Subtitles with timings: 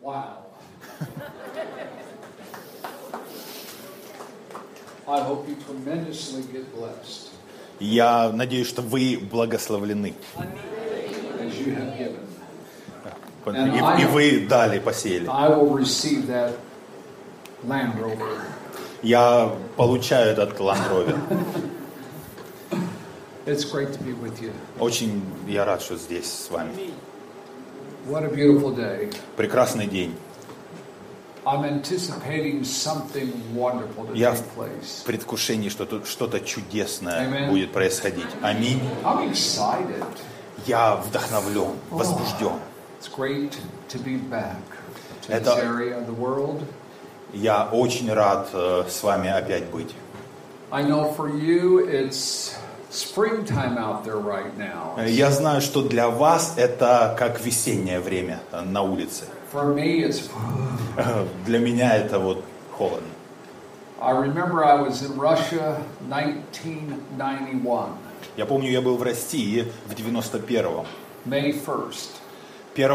[0.00, 0.44] Wow.
[5.08, 7.28] I hope you tremendously get blessed
[7.80, 10.14] Я надеюсь, что вы благословлены.
[11.40, 12.26] as you have given.
[13.46, 15.26] И, и вы дали, посеяли.
[15.28, 16.54] I will receive that
[17.66, 18.40] Land Rover.
[19.02, 21.18] Я получаю этот Land Rover.
[23.46, 24.52] It's great to be with you.
[24.78, 26.92] Очень я рад, что здесь с вами.
[28.06, 29.10] What a beautiful day.
[29.36, 30.14] Прекрасный день.
[31.46, 35.02] I'm anticipating something wonderful to Я take в place.
[35.06, 37.48] предвкушении, что тут что-то чудесное Amen.
[37.50, 38.26] будет происходить.
[38.42, 38.80] Аминь.
[39.04, 40.04] I'm excited.
[40.66, 42.58] Я вдохновлен, возбужден.
[43.00, 43.56] It's great
[43.88, 44.56] to be back
[45.26, 46.62] to Это- this area of the world.
[47.32, 49.94] Я очень рад э, с вами опять быть.
[50.72, 52.54] I know for you it's
[52.90, 54.94] springtime out there right now.
[54.98, 59.24] Э, Я знаю, что для вас это как весеннее время э, на улице.
[59.52, 60.28] For me, it's.
[60.96, 62.44] Э, Для меня это вот
[62.76, 63.06] холодно.
[64.00, 65.76] I remember I was in Russia
[66.08, 67.88] 1991,
[68.36, 70.86] Я помню, я был в России в 91-м.
[71.26, 72.08] May 1st.
[72.74, 72.90] 1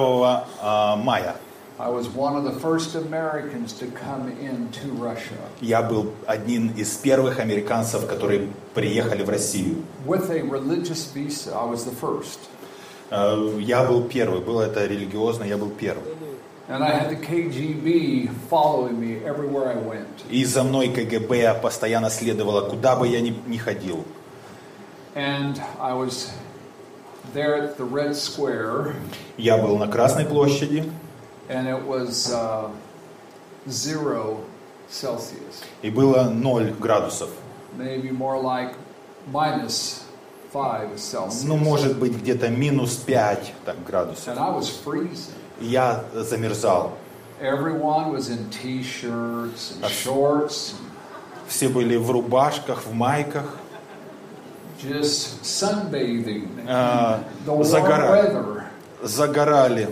[0.61, 1.35] а, мая
[1.77, 6.95] I was one of the first Americans to come into Russia я был одним из
[6.97, 9.83] первых американцев, которые приехали в Россию.
[10.05, 11.53] with a religious visa.
[11.53, 12.39] I was the first.
[13.11, 16.03] Э, Я был первый, было это религиозно, я был первый.
[16.67, 20.23] And I had the KGB following me everywhere I went.
[20.29, 24.03] И за мной КГБ постоянно следовало, куда бы я ни, ни ходил.
[25.13, 26.31] And I was
[27.33, 28.95] there at the Red Square,
[29.37, 30.89] Я был на Красной площади,
[31.49, 32.69] and it was uh,
[33.69, 34.39] zero
[34.89, 37.29] Celsius, и было 0 градусов.
[37.77, 38.73] maybe more like
[39.31, 40.03] minus
[40.53, 41.43] five Celsius.
[41.43, 44.27] Ну, может быть, где-то минус 5 так, градусов.
[44.27, 45.33] And I was freezing.
[45.59, 46.93] И я замерзал.
[47.41, 50.75] Everyone was in t-shirts and shorts,
[51.47, 53.57] Все были в рубашках, в майках.
[54.79, 56.47] just sunbathing.
[56.67, 58.11] А, The warm загорали.
[58.11, 58.63] weather.
[59.03, 59.89] загорали.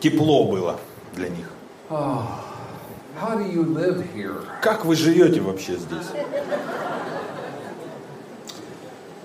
[0.00, 0.78] Тепло было
[1.14, 1.46] для них.
[1.88, 4.44] How do you live here?
[4.60, 6.06] Как вы живете вообще здесь?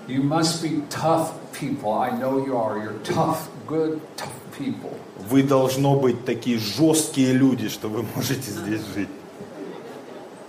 [0.08, 1.92] You must be tough people.
[1.92, 2.78] I know you are.
[2.78, 4.96] You're tough, good, tough people.
[5.28, 9.08] Вы должно быть такие жесткие люди, что вы можете здесь жить.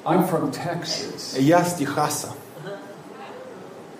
[0.05, 1.39] I'm from Texas.
[1.39, 2.29] Я с Техаса.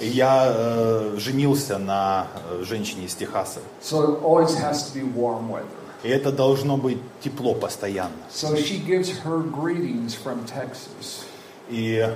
[0.00, 3.60] И Я э, женился на э, женщине из Техаса.
[3.82, 5.66] So it always has to be warm weather.
[6.02, 8.12] И это должно быть тепло постоянно.
[8.30, 11.24] So she gives her greetings from Texas.
[11.70, 12.06] И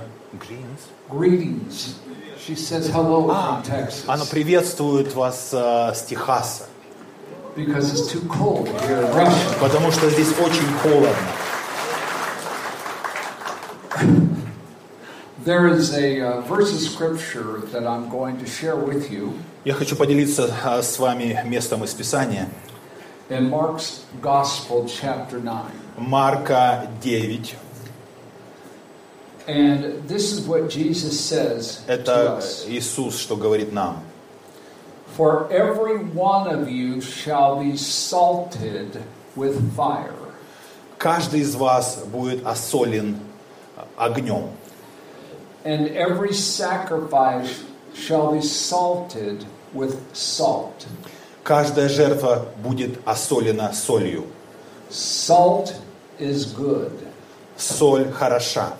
[1.09, 1.95] Greetings.
[2.45, 4.03] She says hello А, from Texas.
[4.07, 6.65] она приветствует вас э, с Техаса,
[7.55, 9.59] Because it's too cold here in Russia.
[9.59, 11.15] потому что здесь очень холодно.
[15.44, 19.74] There is a uh, verse of scripture that I'm going to share with you Я
[19.74, 22.48] хочу поделиться э, с вами местом из Писания.
[23.30, 25.72] in Mark's Gospel, chapter 9.
[25.98, 27.56] Марка 9.
[29.46, 32.66] And this is what Jesus says to Это us.
[32.66, 34.02] Иисус, что говорит нам.
[35.16, 39.02] For every one of you shall be salted
[39.36, 40.14] with fire,
[40.98, 43.18] Каждый из вас будет осолен
[43.96, 44.50] огнем.
[45.64, 47.62] and every sacrifice
[47.94, 50.86] shall be salted with salt.
[51.42, 54.24] Каждая жертва будет осолена солью.
[54.90, 55.74] Salt
[56.18, 56.92] is good.
[57.56, 58.74] Соль хороша.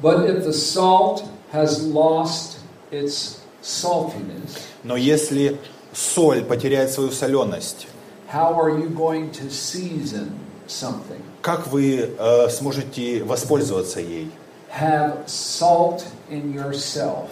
[0.00, 2.58] But if the salt has lost
[2.90, 5.58] its saltiness, Но если
[5.92, 7.86] соль потеряет свою соленость,
[8.28, 11.22] how are you going to season something?
[11.42, 14.30] как вы э, сможете воспользоваться ей?
[14.73, 17.29] Have salt in yourself,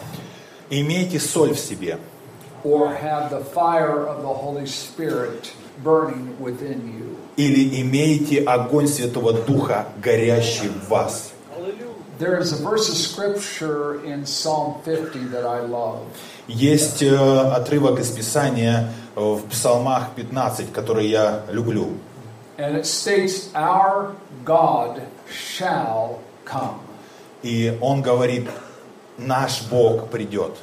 [0.69, 1.97] Имейте соль в себе,
[2.63, 5.51] or have the fire of the Holy Spirit
[5.83, 7.18] burning within you.
[7.38, 11.31] или имейте огонь Святого Духа, горящий в вас.
[12.19, 16.06] There is a verse of scripture in Psalm 50 that I love.
[16.48, 21.98] Есть э, отрывок из Писания э, в Псалмах 15, который я люблю.
[22.60, 24.13] And it states, Our
[24.45, 26.80] God shall come.
[27.43, 28.47] И он говорит,
[29.17, 30.55] наш Бог придет.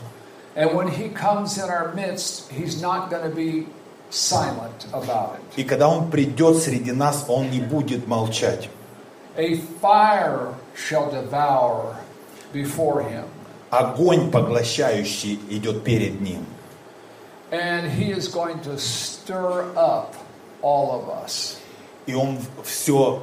[0.54, 3.68] And when he comes in our midst, he's not going to be
[4.10, 5.60] silent about it.
[5.60, 8.68] И когда он придет среди нас, он не будет молчать.
[9.36, 11.96] A fire shall devour
[12.52, 13.24] before him.
[13.70, 16.44] Огонь поглощающий идет перед ним.
[17.50, 20.14] And he is going to stir up
[20.62, 21.58] all of us.
[22.06, 23.22] И Он все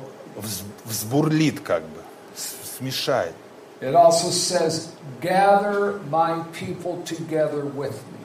[0.86, 2.02] взбурлит как бы,
[2.36, 3.34] смешает.
[3.82, 4.92] It also says,
[5.22, 8.20] Gather my people together with me.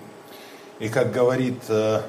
[0.79, 2.03] И как говорит, э,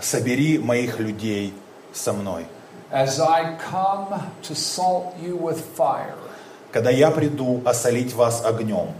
[0.00, 1.52] собери моих людей
[1.92, 2.46] со мной.
[2.92, 6.16] As I come to salt you with fire,
[6.72, 8.94] Когда я приду осолить вас огнем,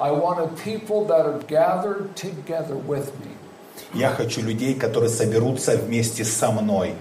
[0.00, 3.30] I want a people that are gathered together with me.
[3.94, 6.94] я хочу людей, которые соберутся вместе со мной.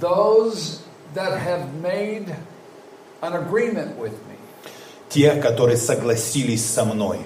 [0.00, 0.80] Those
[1.14, 2.34] that have made
[3.20, 4.33] an agreement with me.
[5.14, 7.20] Те, которые согласились со мной.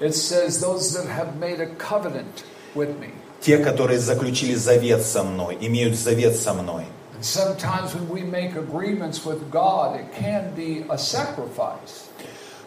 [0.00, 2.42] It says, Those that have made a covenant
[2.74, 3.10] with me.
[3.42, 6.86] Те, которые заключили завет со мной, имеют завет со мной.
[7.14, 12.08] And sometimes when we make agreements with God, it can be a sacrifice.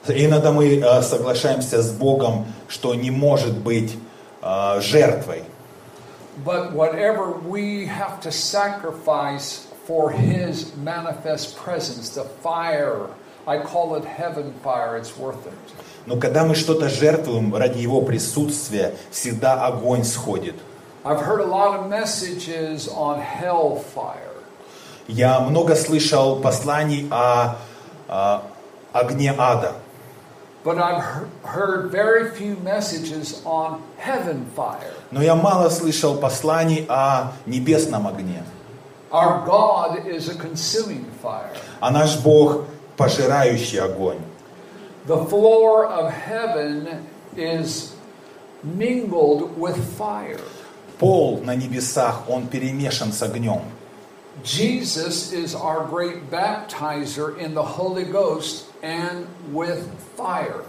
[0.08, 3.98] Иногда мы э, соглашаемся с Богом, что не может быть
[4.44, 5.44] э, жертвой.
[6.46, 13.10] But whatever we have to sacrifice for His manifest presence, the fire,
[13.48, 15.54] I call it heaven fire, it's worth it.
[16.08, 20.56] Но когда мы что-то жертвуем ради Его присутствия, всегда огонь сходит.
[21.04, 24.32] I've heard a lot of messages on hellfire.
[25.08, 27.58] Я много слышал посланий о,
[28.08, 28.42] о
[28.94, 29.74] огне ада,
[30.64, 34.94] But I've he- heard very few messages on heaven fire.
[35.12, 38.44] но я мало слышал посланий о небесном огне.
[39.12, 41.52] Our God is a consuming fire.
[41.80, 42.64] А наш Бог
[42.98, 44.20] пожирающий огонь.
[45.06, 47.06] The floor of heaven
[47.36, 47.94] is
[48.64, 50.42] mingled with fire.
[51.00, 53.62] Пол на небесах, он перемешан с огнем.
[54.44, 59.88] Jesus is our great baptizer in the Holy Ghost and with
[60.18, 60.64] fire.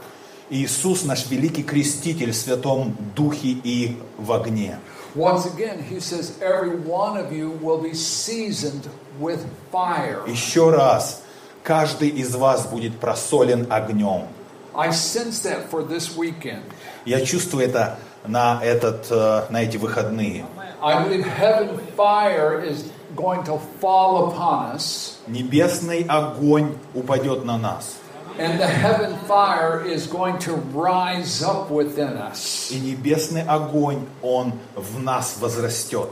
[0.48, 4.78] Иисус наш великий креститель в Святом Духе и в огне.
[5.16, 8.88] Once again, he says, Every one of you will be seasoned
[9.18, 10.22] with fire.
[10.28, 11.22] Еще раз,
[11.66, 14.28] каждый из вас будет просолен огнем.
[14.74, 16.62] I sense that for this weekend.
[17.04, 20.44] Я чувствую это на, этот, э, на эти выходные.
[20.82, 22.84] I believe heaven fire is
[23.16, 27.96] going to fall upon us, Небесный огонь упадет на нас.
[28.38, 32.70] and the heaven fire is going to rise up within us.
[32.70, 36.10] И небесный огонь, он в нас возрастет.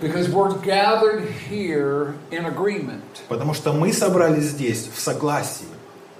[0.00, 3.22] Because we're gathered here in agreement.
[3.28, 5.66] Потому что мы собрались здесь в согласии.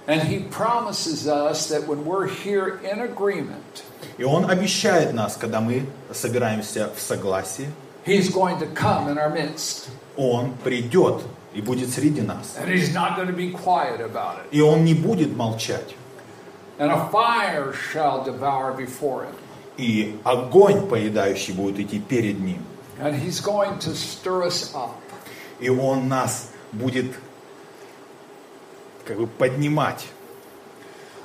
[0.07, 3.83] And he promises us that when we're here in agreement,
[4.17, 7.67] И он обещает нас, когда мы собираемся в согласии,
[8.05, 9.89] he's going to come in our midst.
[10.15, 11.21] он придет
[11.53, 12.55] и будет среди нас.
[12.57, 14.45] And he's not going to be quiet about it.
[14.51, 15.95] И он не будет молчать.
[16.77, 19.35] And a fire shall devour before him.
[19.77, 22.59] И огонь поедающий будет идти перед ним.
[23.00, 24.94] And he's going to stir us up.
[25.60, 27.14] И он нас будет
[29.04, 30.06] как бы поднимать.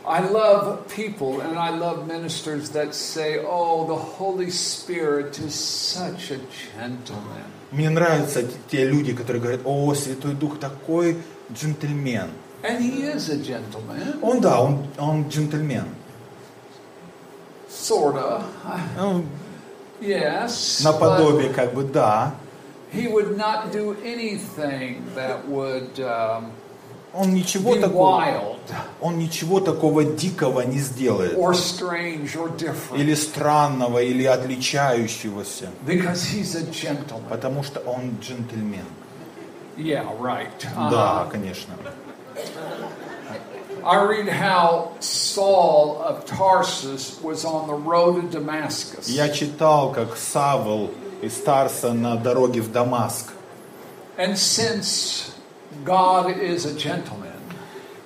[0.08, 6.32] I love people and I love ministers that say, oh, the Holy Spirit is such
[6.32, 6.38] a
[6.78, 7.44] gentleman.
[7.72, 11.18] Мне нравятся те люди, которые говорят, о, Святой Дух такой
[11.52, 12.30] джентльмен.
[12.64, 15.86] And he is a gentleman, Он, да, он, он джентльмен.
[17.68, 18.44] sort of.
[18.98, 19.26] Ну,
[20.01, 20.81] Yes.
[20.83, 22.35] наподобие, как бы, да.
[22.93, 26.51] He would not do anything that would um,
[27.13, 28.59] Он ничего be такого, wild
[29.01, 31.37] он ничего такого дикого не сделает.
[31.37, 35.71] or strange or different Или странного, или отличающегося.
[35.87, 37.29] because he's a gentleman.
[37.29, 38.85] Потому что он джентльмен.
[39.77, 40.49] Yeah, right.
[40.77, 40.91] Uh-huh.
[40.91, 41.75] Да, конечно.
[43.84, 49.08] I read how Saul of Tarsus was on the road to Damascus.
[49.10, 53.34] Я читал, как Савл из Тарса на дороге в Дамаск.
[54.18, 55.36] And since
[55.84, 57.32] God is a gentleman,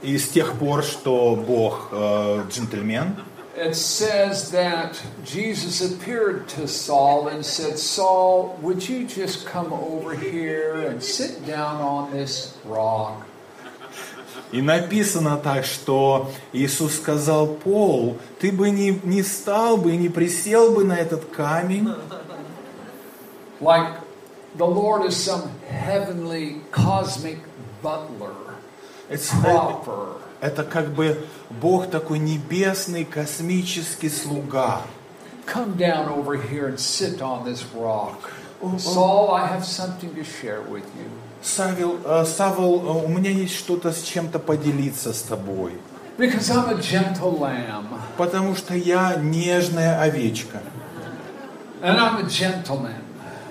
[0.01, 3.17] И с тех пор, что Бог э, джентльмен,
[3.57, 10.15] it says that Jesus appeared to Saul and said, Saul, would you just come over
[10.15, 13.25] here and sit down on this rock?
[14.54, 20.08] И написано так, что Иисус сказал, Пол, ты бы не, не встал бы и не
[20.08, 21.88] присел бы на этот камень.
[23.60, 23.96] Like
[24.56, 27.38] the Lord is some heavenly cosmic
[27.82, 28.54] butler,
[29.08, 30.18] Это, proper.
[30.40, 34.82] это как бы Бог такой небесный, космический слуга.
[35.46, 38.30] Come down over here and sit on this rock.
[38.78, 41.10] Saul, I have something to share with you.
[41.44, 45.72] Савел, э, Савл, э, у меня есть что-то с чем-то поделиться с тобой.
[46.16, 47.84] Because I'm a gentle lamb.
[48.16, 50.62] Потому что я нежная овечка.
[51.82, 52.94] And I'm a gentleman.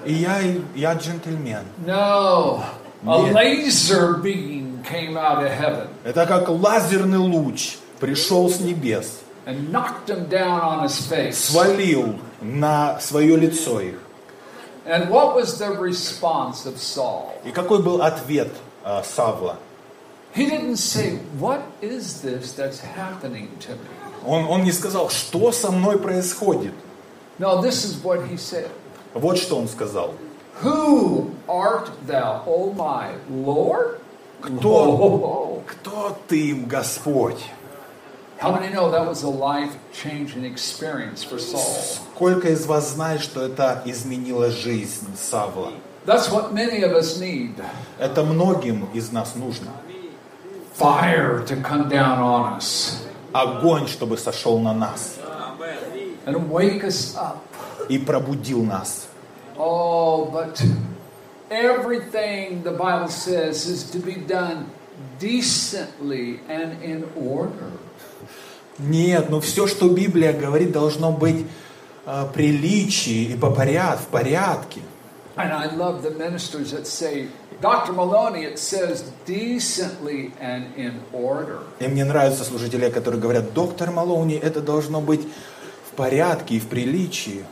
[0.06, 0.40] И я,
[0.76, 1.64] я джентльмен.
[1.86, 2.64] No,
[3.06, 9.72] a laser beam came out of heaven Это как лазерный луч пришел с небес, and
[9.72, 11.34] knocked him down on his face.
[11.34, 14.00] свалил на свое лицо их.
[14.87, 17.33] And what was the response of Saul?
[17.45, 18.51] И какой был ответ
[18.85, 19.59] э, Савла?
[20.35, 23.89] He didn't say, What is this that's happening to me?
[24.27, 26.73] Он, он не сказал, что со мной происходит.
[27.39, 28.71] No, this is what he said.
[29.15, 30.15] Вот что он сказал.
[30.63, 34.01] Who art thou, O my Lord?
[34.41, 35.63] Кто, Whoa.
[35.67, 37.39] кто ты, Господь?
[38.43, 41.61] How many know that was a life changing experience for Saul?
[42.15, 45.73] Сколько из вас знает, что это изменило жизнь Савла?
[46.07, 47.55] That's what many of us need
[47.99, 49.73] Это многим из нас нужно.
[50.75, 53.03] fire to come down on us
[53.33, 55.17] Огонь, чтобы сошел на нас
[56.27, 57.39] and wake us up.
[57.89, 59.09] и пробудил нас.
[59.57, 60.63] Oh, but
[61.51, 64.71] everything the Bible says is to be done
[65.19, 67.73] decently and in order.
[68.80, 71.46] Нет, но все, что Библия говорит, должно быть
[72.06, 74.82] э, приличии и по поряд, в порядке.
[75.36, 77.28] And I love the ministers that say,
[77.60, 77.92] Dr.
[77.92, 81.60] Maloney, it says decently and in order.
[81.80, 85.22] И мне нравятся служители, которые говорят, доктор Малоуни, это должно быть
[85.90, 87.46] в порядке и в приличии.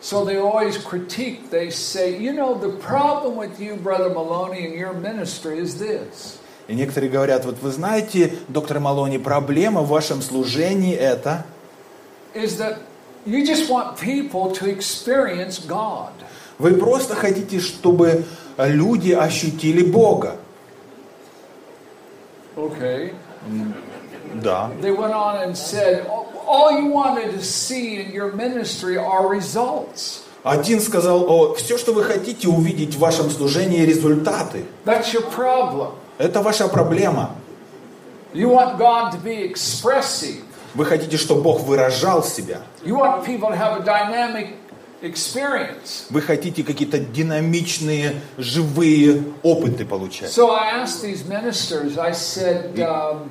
[0.00, 4.74] So they always critique, they say, you know, the problem with you, Brother Maloney, and
[4.74, 6.38] your ministry is this.
[6.66, 11.44] И некоторые говорят, вот вы знаете, доктор Малони, проблема в вашем служении это,
[16.58, 18.24] вы просто хотите, чтобы
[18.58, 20.36] люди ощутили Бога.
[22.56, 23.12] Okay.
[24.42, 24.70] Да.
[24.80, 26.06] They went on and said,
[26.46, 30.22] all you wanted to see in your ministry are results.
[30.44, 34.66] Один сказал, о, все, что вы хотите увидеть в вашем служении, результаты.
[34.84, 35.92] That's your problem.
[36.18, 37.30] Это ваша проблема.
[38.32, 40.42] You want God to be expressive.
[40.74, 42.62] Вы хотите, чтобы Бог выражал себя.
[42.84, 44.54] You want people to have a dynamic
[45.02, 46.06] experience.
[46.10, 50.30] Вы хотите какие-то динамичные, живые опыты получать.
[50.30, 53.30] So I asked these ministers, I said, um,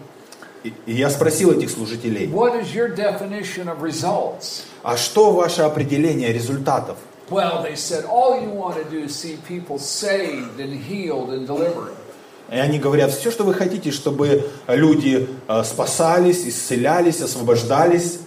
[0.64, 4.64] И и я спросил этих служителей, what is your definition of results?
[4.84, 6.98] а что ваше определение результатов?
[7.30, 11.46] Well, they said, all you want to do is see people saved and healed and
[11.48, 11.94] delivered.
[12.54, 18.20] И они говорят, все, что вы хотите, чтобы люди э, спасались, исцелялись, освобождались.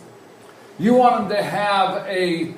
[0.80, 2.52] You want them to have a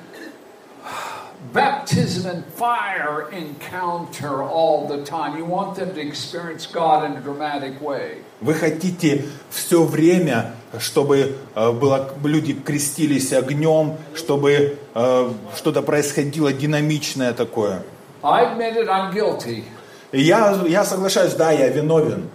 [1.53, 5.37] baptism and fire encounter all the time.
[5.37, 8.23] You want them to experience God in a dramatic way.
[8.41, 17.33] Вы хотите все время, чтобы э, было, люди крестились огнем, чтобы э, что-то происходило динамичное
[17.33, 17.83] такое.
[18.23, 19.65] I admit it, I'm guilty.
[20.11, 22.29] И я, я соглашаюсь, да, я виновен.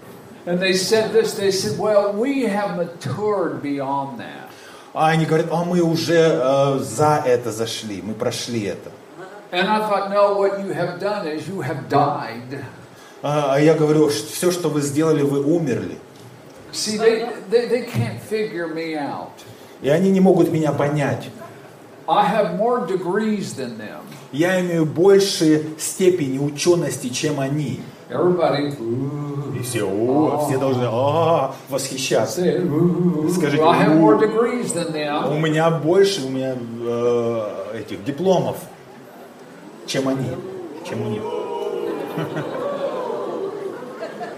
[0.47, 4.51] And they said this, they said, well, we have matured beyond that.
[4.93, 8.91] А они говорят, а мы уже э, за это зашли, мы прошли это.
[9.51, 12.63] And I thought, no, what you have done is you have died.
[13.23, 15.99] А а я говорю, все, что вы сделали, вы умерли.
[16.73, 19.31] See, they, they, they can't figure me out.
[19.81, 21.29] И они не могут меня понять.
[22.07, 24.01] I have more degrees than them.
[24.33, 27.81] Я имею больше степени учености, чем они.
[28.11, 28.75] Everybody,
[29.59, 32.43] И все, о, все должны «А, восхищаться.
[32.43, 35.41] say, ooh, Скажите, I have more degrees than У them.
[35.41, 38.57] меня больше, у меня э, этих дипломов,
[39.87, 40.29] чем они,
[40.87, 41.23] чем у них.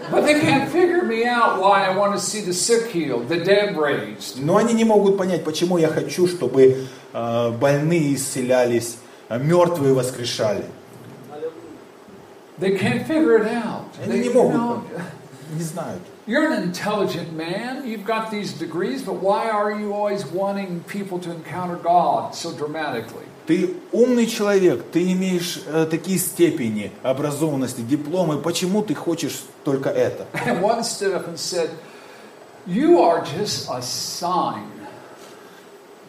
[0.09, 3.43] But they can't figure me out why I want to see the sick healed, the
[3.43, 4.37] dead raised.
[4.41, 6.87] Но они не могут понять, почему я хочу, чтобы
[7.53, 10.65] больные исцелялись, а мертвые воскрешали.
[12.59, 13.85] They can't figure it out.
[14.03, 14.85] Они не могут.
[15.53, 16.03] Не знают.
[16.27, 17.87] You're an intelligent man.
[17.87, 22.53] You've got these degrees, but why are you always wanting people to encounter God so
[22.53, 23.25] dramatically?
[23.47, 28.39] Ты умный человек, ты имеешь э, такие степени образованности, дипломы.
[28.39, 30.27] Почему ты хочешь только это?
[30.45, 31.71] And one stood up and said,
[32.67, 34.65] You are just a sign.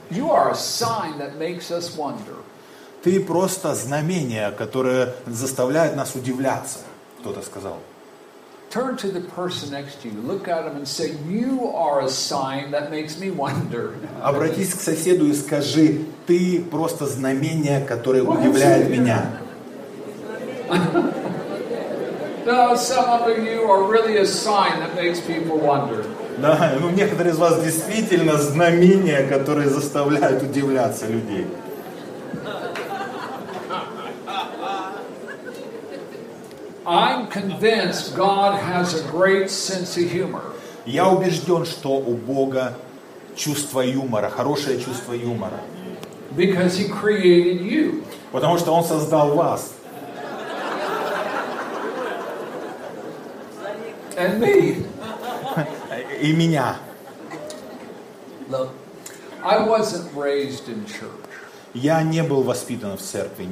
[0.10, 2.36] You are a sign that makes us wonder.
[3.04, 6.80] Ты просто знамение, которое заставляет нас удивляться.
[7.20, 7.78] Кто-то сказал.
[8.70, 12.10] Turn to the person next to you, look at him and say, You are a
[12.10, 13.94] sign that makes me wonder.
[14.22, 19.40] Обратись к соседу и скажи, ты просто знамение, которое удивляет меня.
[22.46, 26.06] No, some of you are really a sign that makes people wonder.
[26.38, 31.48] Да, ну некоторые из вас действительно знамения, которые заставляют удивляться людей.
[36.86, 40.54] I'm convinced God has a great sense of humor.
[40.86, 42.76] Я убежден, что у Бога
[43.36, 45.60] чувство юмора, хорошее чувство юмора.
[46.32, 48.04] Because he created you.
[48.32, 49.74] Потому что Он создал вас.
[54.18, 54.86] And me
[56.22, 56.78] и меня.
[58.50, 58.70] Look,
[59.44, 61.12] I wasn't raised in church.
[61.74, 63.50] Я не был воспитан в церкви,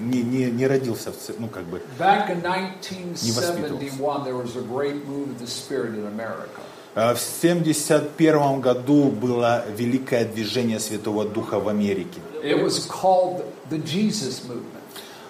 [0.00, 1.80] не, не, не родился в церкви, ну как бы.
[1.98, 6.60] Back in 1971, there was a great move of the Spirit in America.
[6.94, 12.20] Э, В 71 году было великое движение Святого Духа в Америке.
[12.42, 14.64] It was called the Jesus Movement.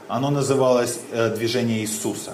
[0.09, 2.33] Оно называлось э, движение Иисуса.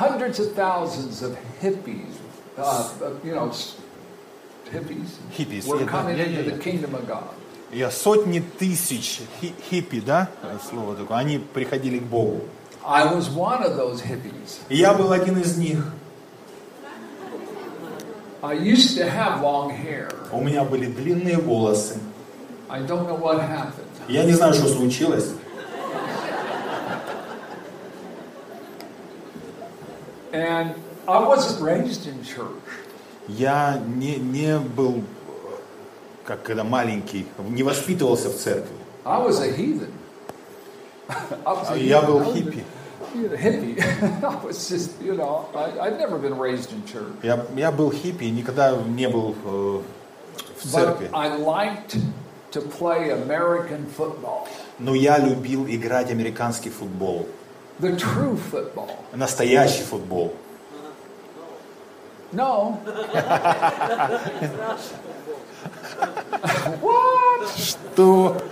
[0.00, 2.14] Hundreds of thousands of hippies,
[2.58, 2.62] uh,
[3.00, 3.76] uh, you know, s-
[4.72, 6.62] hippies, Hippies, were yeah, coming yeah, into yeah, the yeah.
[6.62, 7.24] kingdom of God.
[7.72, 12.42] Я сотни тысяч хи- хиппи, да, э, слово такое, они приходили к Богу.
[12.84, 14.58] I was one of those hippies.
[14.68, 15.84] Я был один из них.
[18.42, 20.08] I used to have long hair.
[20.30, 21.98] У меня были длинные волосы.
[22.68, 23.84] I don't know what happened.
[24.08, 25.30] Я не знаю, что случилось.
[30.32, 30.74] And
[31.08, 32.62] I wasn't raised in church.
[33.28, 35.02] Я не, не был, э,
[36.24, 38.76] как когда маленький, не воспитывался в церкви.
[39.04, 39.90] I was a heathen.
[41.08, 42.64] I was a Я был хиппи.
[43.14, 43.80] hippie.
[44.22, 47.12] I was just, you know, I, I'd never been raised in church.
[47.22, 49.80] Я, я был хиппи, никогда не был э,
[50.60, 51.10] в But церкви.
[51.12, 51.96] I liked
[52.52, 54.48] to play American football,
[54.78, 57.26] Но я любил играть американский футбол.
[57.80, 58.90] the true football.
[59.14, 60.32] Настоящий футбол.
[62.32, 62.80] No.
[66.80, 67.48] what?
[67.56, 68.42] Что?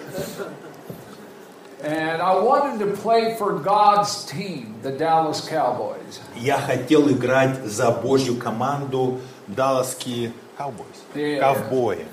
[1.82, 6.20] And I wanted to play for God's team, the Dallas Cowboys.
[6.36, 11.40] Я хотел играть за Божью команду Далласские Cowboys.
[11.40, 12.06] Ковбои.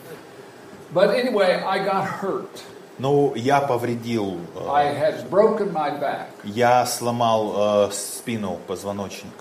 [0.93, 2.63] But anyway, I got hurt.
[2.97, 9.31] Ну, я повредил, э, I had broken my back, я сломал э, спину, позвоночник.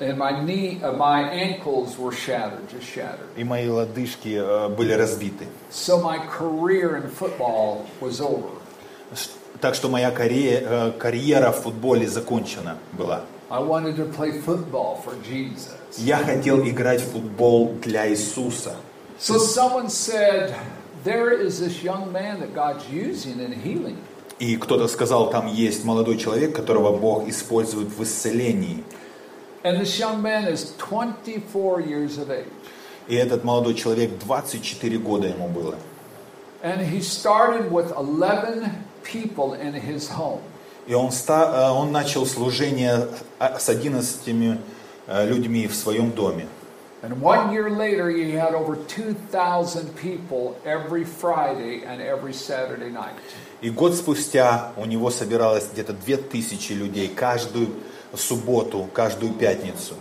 [0.00, 3.28] And my knee, uh, my ankles were shattered, just shattered.
[3.36, 5.46] И мои лодыжки э, были разбиты.
[5.70, 8.48] So my career in football was over.
[9.60, 13.22] Так что моя карьера, э, карьера в футболе закончена была.
[13.50, 15.74] I wanted to play football for Jesus.
[15.98, 18.76] Я хотел играть в футбол для Иисуса.
[19.18, 20.54] So someone said,
[21.04, 23.96] There is this young man that God's using in healing.
[24.38, 28.84] И кто-то сказал, там есть молодой человек, которого Бог использует в исцелении.
[29.63, 32.45] And this young man is 24 years of age.
[33.07, 35.75] И этот молодой человек 24 года ему было.
[36.63, 38.71] And he started with 11
[39.03, 40.41] people in his home.
[40.87, 43.07] И он, ста- э, он начал служение
[43.39, 44.59] э, с 11
[45.07, 46.47] э, людьми в своем доме.
[47.01, 53.13] And one year later, he had over 2,000 people every Friday and every Saturday night.
[53.61, 57.69] И год спустя у него собиралось где-то 2000 людей каждую
[58.16, 59.94] субботу, каждую пятницу.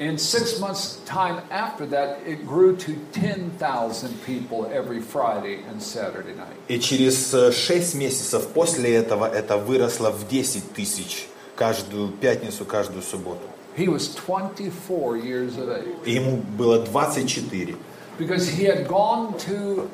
[0.00, 6.34] In six months' time after that, it grew to 10,000 people every Friday and Saturday
[6.36, 6.54] night.
[6.68, 13.40] И через 6 месяцев после этого это выросло в 10 тысяч каждую пятницу, каждую субботу.
[13.76, 17.74] He was 24 years of age И ему было 24.
[18.18, 19.88] because he had gone to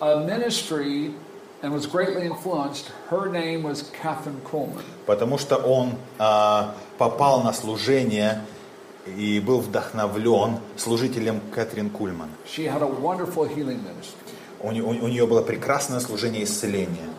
[0.00, 1.14] a ministry
[1.61, 2.91] and was greatly influenced.
[3.09, 4.83] Her name was Catherine Coleman.
[5.05, 8.41] Потому что он а, попал на служение
[9.05, 12.29] и был вдохновлен служителем Кэтрин Кульман.
[12.45, 14.17] She had a wonderful healing ministry.
[14.61, 17.09] У, не- у- у нее было прекрасное служение исцеления.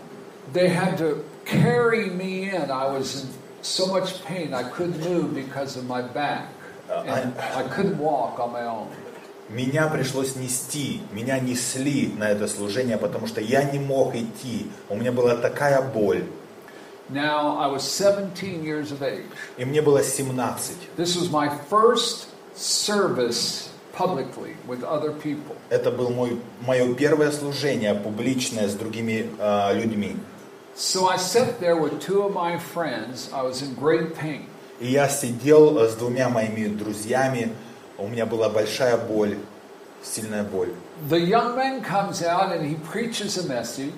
[0.53, 2.71] They had to carry me in.
[2.71, 3.29] I was in
[3.63, 6.49] so much pain I couldn't move because of my back.
[6.89, 8.89] And I couldn't walk on my own.
[9.50, 14.68] Меня пришлось нести, меня несли на это служение, потому что я не мог идти.
[14.90, 16.24] У меня была такая боль.
[17.10, 19.26] Now I was 17 years of age.
[19.58, 20.76] И мне было 17.
[20.98, 25.56] This was my first service publicly with other people.
[25.72, 30.18] Это было мой, мое первое служение публичное с другими а, людьми.
[30.76, 33.30] So I sat there with two of my friends.
[33.34, 34.46] I was in great pain.
[34.80, 37.52] И я сидел э, с двумя моими друзьями.
[38.00, 39.38] У меня была большая боль,
[40.04, 40.70] сильная боль.
[41.10, 43.94] The young man comes out and he preaches a message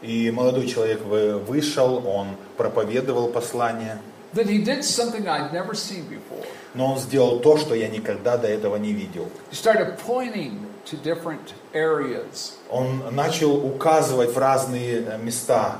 [0.00, 3.98] И молодой человек вы- вышел, он проповедовал послание,
[4.34, 6.44] that he did something I'd never seen before.
[6.74, 9.28] но он сделал то, что я никогда до этого не видел.
[9.50, 12.52] He started pointing to different areas.
[12.70, 15.76] Он начал указывать в разные э, места.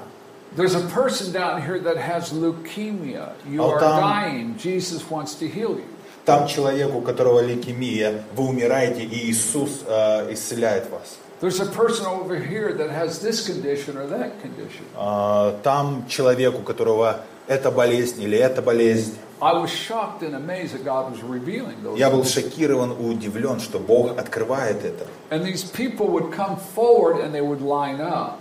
[0.56, 3.32] There's a person down here that has leukemia.
[3.48, 4.56] You Oh, are там- dying.
[4.58, 5.86] Jesus wants to heal you.
[6.24, 11.18] Там человек, у которого лейкемия, вы умираете, и Иисус э, исцеляет вас.
[11.40, 14.84] There's a person over here that has this condition or that condition.
[14.96, 19.16] А, Там человек, у которого эта болезнь или эта болезнь.
[19.40, 21.98] I was shocked and amazed that God was revealing those.
[21.98, 25.04] Я был шокирован и удивлен, что Бог открывает это.
[25.30, 28.38] And these people would come forward and they would line up.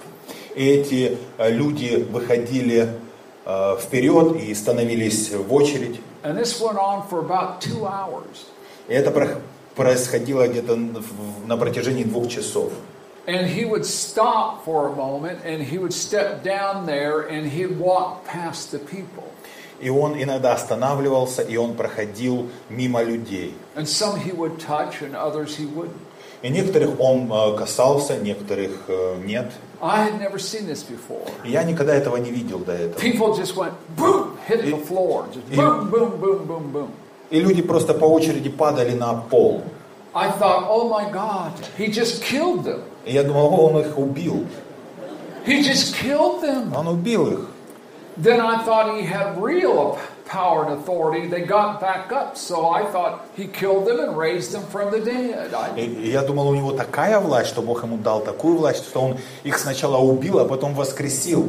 [0.56, 2.90] И эти э, люди выходили
[3.46, 6.00] э, вперед и становились в очередь.
[6.23, 8.47] And this went on for about two hours.
[8.89, 9.41] И это про-
[9.75, 12.73] происходило где-то в- на протяжении двух часов.
[13.27, 17.79] And he would stop for a moment and he would step down there and he'd
[17.79, 19.25] walk past the people.
[19.81, 23.55] И он иногда останавливался, и он проходил мимо людей.
[23.75, 25.91] And some he would touch and others he wouldn't.
[26.43, 29.51] И некоторых он э, касался, некоторых э, нет.
[29.82, 31.26] I had never seen this before.
[31.44, 33.00] Я никогда этого не видел до этого.
[33.00, 35.26] People just went boom, hit the floor.
[35.34, 36.92] Just boom, boom, boom, boom, boom.
[37.32, 39.64] И люди просто по очереди падали на пол.
[40.14, 42.84] I thought, oh my God, he just killed them.
[43.06, 44.46] И я думал, он их убил.
[45.46, 46.76] He just killed them.
[46.76, 47.48] Он убил их.
[48.18, 51.29] Then I thought he had real power and authority.
[51.29, 55.01] They got back up, so I thought he killed them and raised them from the
[55.01, 55.55] dead.
[55.55, 58.85] I, И и я думал, у него такая власть, что Бог ему дал такую власть,
[58.85, 61.49] что он их сначала убил, а потом воскресил.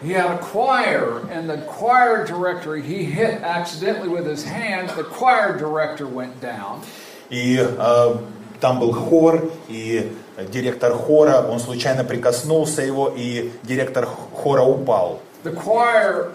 [0.00, 4.90] he had a choir, and the choir director he hit accidentally with his hand.
[4.90, 6.82] The choir director went down.
[7.30, 8.16] И э,
[8.60, 10.12] там был хор, и
[10.50, 15.20] директор хора, он случайно прикоснулся его, и директор хора упал.
[15.44, 16.32] The choir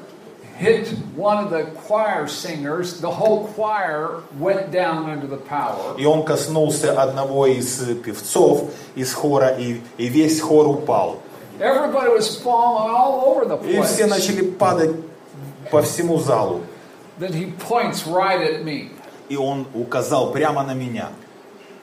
[0.58, 3.02] hit one of the choir singers.
[3.02, 5.96] The whole choir went down under the power.
[5.98, 11.22] И он коснулся одного из э, певцов из хора, и, и весь хор упал.
[11.60, 14.10] Everybody was falling all over the И все place.
[14.10, 14.96] начали падать
[15.72, 16.62] по всему залу.
[17.20, 18.90] Then he points right at me.
[19.30, 21.10] И он указал прямо на меня.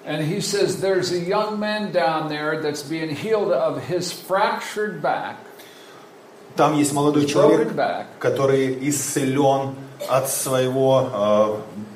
[0.05, 5.03] And he says, There's a young man down there that's being healed of his fractured
[5.03, 5.37] back,
[6.56, 7.74] Там есть молодой человек,
[8.20, 9.76] который исцелен
[10.08, 11.10] от своего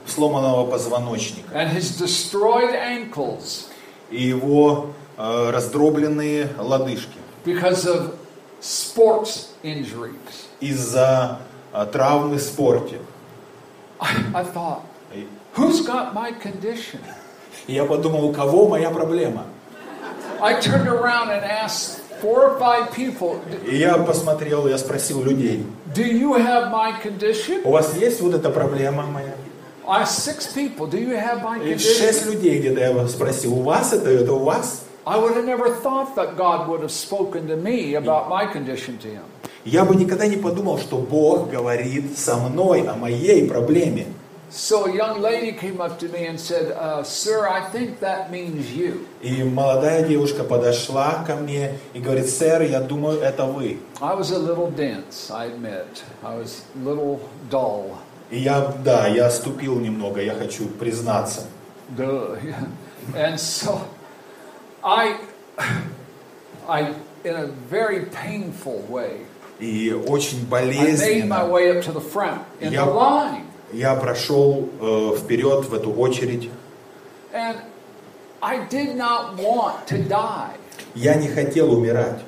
[0.05, 1.53] э, сломанного позвоночника.
[1.53, 3.67] and his destroyed ankles
[4.11, 8.13] И его э, раздробленные лодыжки because of
[8.61, 10.47] sports injuries.
[10.59, 11.39] из-за
[11.73, 12.99] э, травмы в спорте.
[13.99, 14.81] I, I thought,
[15.55, 16.99] Who's got my condition?
[17.67, 19.45] я подумал, у кого моя проблема?
[20.41, 25.65] I turned around and asked four or five people, И я посмотрел, я спросил людей,
[25.95, 27.61] Do you have my condition?
[27.63, 29.35] у вас есть вот эта проблема моя?
[29.87, 32.31] I six people, Do you have my И шесть condition?
[32.33, 34.83] людей где-то я спросил, у вас это, это у вас?
[35.05, 38.97] I would have never thought that God would have spoken to me about my condition
[38.99, 39.23] to him.
[39.65, 44.05] Я бы никогда не подумал, что Бог говорит со мной о моей проблеме.
[44.51, 48.31] So a young lady came up to me and said, uh, Sir, I think that
[48.31, 49.05] means you.
[49.21, 53.77] И молодая девушка подошла ко мне и говорит, сэр, я думаю, это вы.
[54.01, 56.03] I was a little dense, I admit.
[56.23, 57.19] I was a little
[57.51, 57.97] dull.
[58.31, 61.41] И я, да, я ступил немного, я хочу признаться.
[61.95, 62.37] Duh.
[63.15, 63.81] And so
[64.83, 65.15] I,
[66.67, 69.25] I, in a very painful way,
[69.59, 72.85] И очень I made my болезненно way up to the front in Yeah.
[72.85, 73.45] the line.
[73.73, 76.49] Я прошел э, вперед в эту очередь.
[77.33, 77.57] And
[78.41, 80.51] I did not want to die.
[80.95, 82.19] Я не хотел умирать.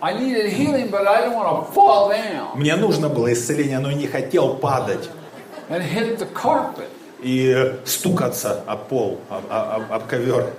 [0.00, 3.92] I needed healing, but I didn't want to fall down Мне нужно было исцеление, но
[3.92, 5.08] не хотел падать
[5.68, 6.88] and hit the carpet.
[7.22, 10.52] и стукаться об пол, об, об- об ковер.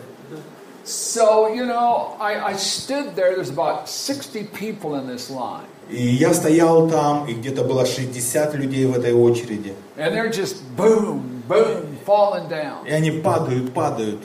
[0.84, 3.34] So, you know, I, I stood there.
[3.34, 5.66] There's about 60 people in this line.
[5.90, 9.74] И я стоял там, и где-то было 60 людей в этой очереди.
[9.96, 12.86] And they're just boom, boom, falling down.
[12.86, 14.20] И они падают, падают.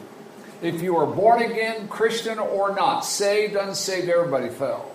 [0.61, 4.85] If you were born again, Christian or not, saved, unsaved, everybody fell.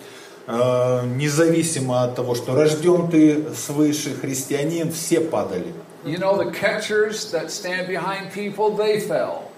[0.47, 5.75] Э, Независимо от того, что рожден ты свыше христианин, все падали.
[6.05, 9.51] You know, the catchers that stand behind people, they fell.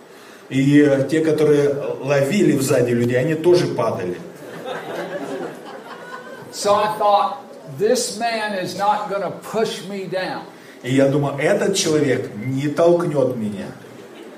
[0.49, 1.69] И э, те, которые
[2.01, 4.17] ловили сзади людей, они тоже падали.
[6.51, 7.37] So I thought,
[7.77, 10.43] this man is not going to push me down.
[10.83, 13.65] И я думаю, этот человек не толкнет меня.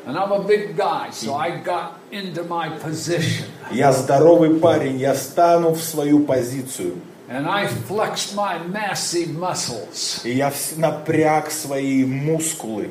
[0.05, 3.45] And I'm a big guy, so I got into my position.
[3.71, 7.01] Я здоровый парень, я стану в свою позицию.
[7.29, 10.21] And I flexed my massive muscles.
[10.23, 12.89] И я напряг свои мускулы.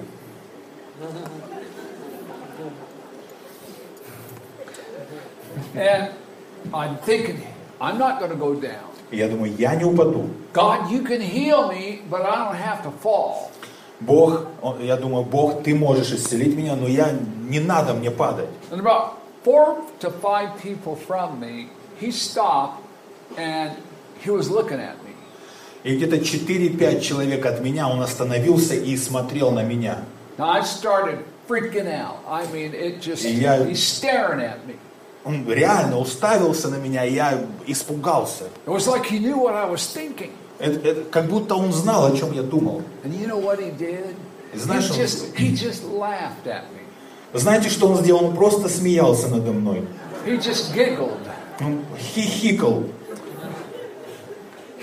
[5.74, 6.10] And
[6.74, 7.40] I'm thinking,
[7.80, 8.84] I'm not going to go down.
[9.10, 10.28] И я думаю, я не упаду.
[10.52, 13.50] God, you can heal me, but I don't have to fall.
[14.00, 14.46] Бог,
[14.80, 17.12] я думаю, Бог, ты можешь исцелить меня, но я
[17.48, 18.48] не надо мне падать.
[18.70, 19.14] And about
[19.44, 21.68] four to five people from me,
[22.00, 22.82] he stopped
[23.38, 23.72] and
[24.22, 25.12] he was looking at me.
[25.84, 30.00] И где-то 4-5 человек от меня, он остановился и смотрел на меня.
[30.36, 32.16] Now I started freaking out.
[32.28, 33.64] I mean, it just, Yeah.
[33.64, 34.74] he's staring at me.
[35.26, 38.44] Он реально уставился на меня, и я испугался.
[38.64, 40.30] It was like he knew what I was thinking.
[40.60, 42.82] Это, это как будто он знал, о чем я думал.
[43.02, 44.14] And you know what he did?
[44.52, 46.82] He Знаешь, just, he just laughed at me.
[47.34, 48.26] Знаете, что он сделал?
[48.26, 49.82] Он просто смеялся надо мной.
[50.24, 51.18] He just giggled.
[51.60, 52.84] Он хихикал.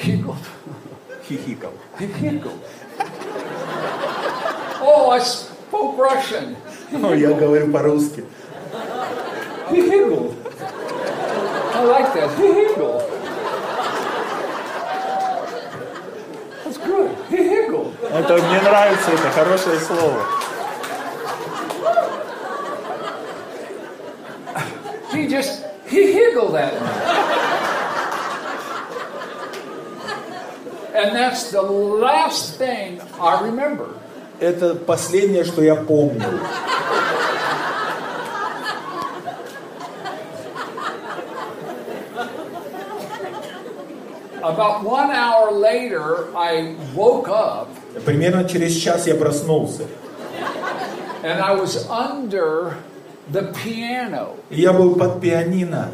[0.04, 0.36] Giggled.
[1.26, 1.72] Хихикал.
[1.98, 2.60] He giggled.
[4.82, 6.58] Oh, I spoke Russian.
[6.92, 8.26] Ну, я говорю по-русски.
[9.70, 10.36] He giggled.
[11.76, 12.38] I like that.
[12.38, 13.02] He giggled.
[16.64, 17.16] That's good.
[17.30, 17.94] He giggled.
[18.12, 20.24] Это мне нравится, это хорошее слово.
[25.14, 26.88] He just, he giggled at me.
[30.96, 33.96] And that's the last thing I remember.
[34.40, 36.40] Это последнее, что я помню.
[44.53, 47.69] About one hour later, I woke up
[48.05, 49.85] Примерно через час я проснулся.
[51.25, 52.75] and I was under
[53.33, 54.37] the piano.
[54.51, 55.89] И я был под пианино.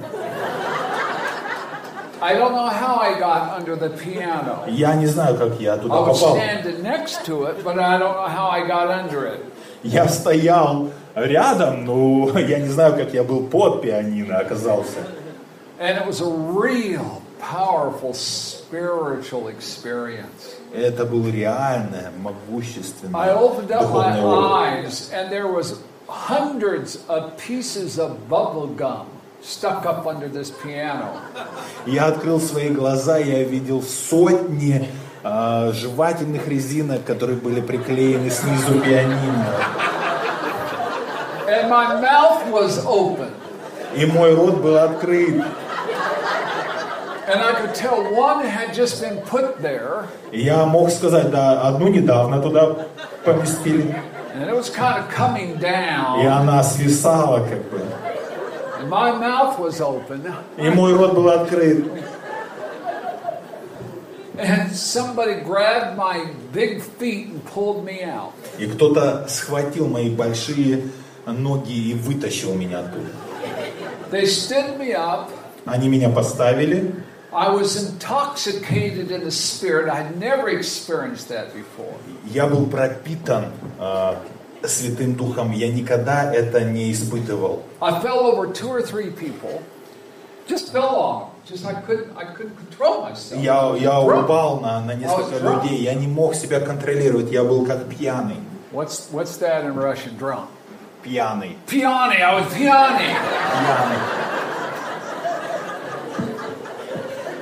[2.20, 4.64] I don't know how I got under the piano.
[4.68, 6.37] Я не знаю, как я I туда was попал.
[6.37, 9.40] standing next to it, but I don't know how I got under it.
[9.83, 15.01] Я стоял рядом, но я не знаю, как я был под пианино оказался.
[15.79, 20.56] And it was a real powerful spiritual experience.
[20.73, 27.97] Это был реальное, I могущественное opened up my eyes, and there was hundreds of pieces
[27.97, 29.08] of bubble gum
[29.41, 31.21] stuck up under this piano.
[31.86, 34.89] Я открыл свои глаза, я видел сотни
[35.23, 39.54] а, жевательных резинок, которые были приклеены снизу пианино.
[41.47, 43.32] And my mouth was open.
[43.95, 45.43] И мой рот был открыт.
[47.32, 51.62] And I could tell one had just been put there, И я мог сказать, да,
[51.62, 52.88] одну недавно туда
[53.24, 53.96] поместили,
[54.34, 56.26] and it was kind of coming и down.
[56.26, 57.82] она свисала как бы.
[58.80, 61.86] And my mouth was open, И мой рот был открыт.
[64.38, 68.32] and somebody grabbed my big feet and pulled me out.
[68.58, 70.89] И кто-то схватил мои большие
[71.28, 73.10] ноги и вытащил меня оттуда.
[74.12, 75.30] They stood me up.
[75.65, 76.94] Они меня поставили.
[77.33, 79.88] I was intoxicated in the spirit.
[79.90, 81.94] I'd never experienced that before.
[82.27, 83.47] Я был пропитан
[83.79, 84.20] а,
[84.62, 85.51] Святым Духом.
[85.53, 87.64] Я никогда это не испытывал.
[87.81, 89.62] I fell over two or three people.
[90.47, 91.29] Just fell on them.
[91.47, 93.40] Just I couldn't I couldn't control myself.
[93.42, 94.25] Я, я Drunk.
[94.25, 95.64] упал на, на несколько I was drunk.
[95.64, 95.83] людей.
[95.83, 97.31] Я не мог себя контролировать.
[97.33, 98.37] Я был как пьяный.
[98.73, 100.16] What's what's that in Russian?
[100.18, 100.47] Drunk.
[101.03, 101.57] Пьяный.
[101.66, 102.20] Piani.
[102.23, 103.09] I was piani.
[103.11, 103.99] Пьяный.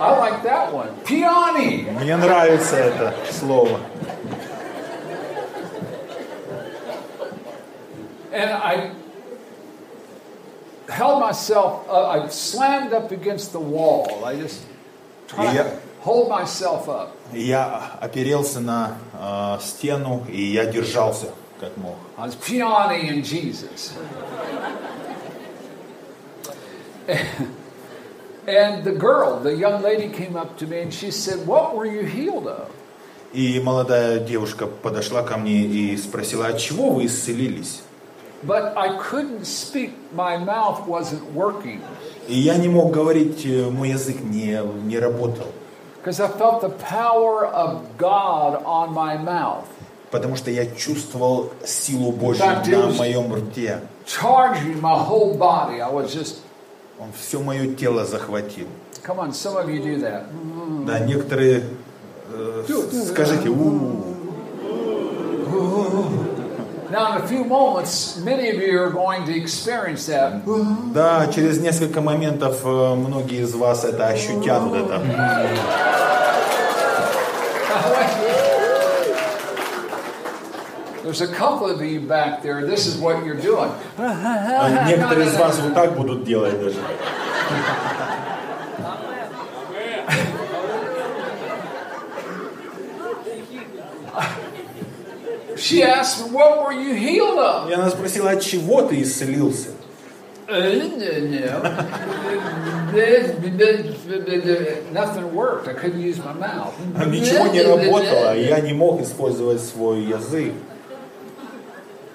[0.00, 0.88] I like that one.
[1.04, 1.90] Piani.
[2.00, 3.80] Мне нравится это слово.
[8.32, 8.90] And I
[10.88, 11.86] held myself.
[11.88, 14.24] Uh, I slammed up against the wall.
[14.24, 14.62] I just
[15.28, 15.62] tried Yeah.
[15.64, 17.10] to hold myself up.
[17.32, 21.28] Я оперелся на а, стену, и я держался
[21.60, 21.96] как мог.
[22.18, 23.92] I was peony in Jesus.
[28.46, 31.86] and the girl, the young lady, came up to me and she said, What were
[31.86, 32.68] you healed of?
[33.32, 37.80] И молодая девушка подошла ко мне и спросила, от чего вы исцелились?
[38.44, 39.92] But I couldn't speak.
[40.14, 41.80] My mouth wasn't working
[42.28, 45.46] И я не мог говорить, э, мой язык не, не работал,
[46.04, 49.64] because I felt the power of God on my mouth,
[50.10, 53.80] потому что я чувствовал силу Божью Так, ты на уж- моем рте.
[54.04, 55.80] charging my whole body.
[55.80, 56.38] I was just,
[56.99, 58.67] Он все мое тело захватил.
[59.07, 60.25] come on, some of you do that.
[60.85, 61.63] Да, некоторые
[62.29, 62.65] э,
[63.09, 64.15] скажите, у
[66.89, 70.41] Now, in a few moments, many of you are going to experience that.
[70.93, 75.01] да, через несколько моментов э, многие из вас это ощутят вот это.
[81.07, 83.71] There's a couple of you back there, this is what you're doing.
[83.97, 86.75] А Некоторые из вас вот так будут делать даже.
[95.55, 97.69] She asked me, What were you healed of?
[97.69, 99.69] И она спросила, от чего ты исцелился?
[104.91, 105.69] Nothing worked.
[105.69, 106.73] I couldn't use my mouth.
[107.07, 110.51] Ничего не работало, я не мог использовать свой язык.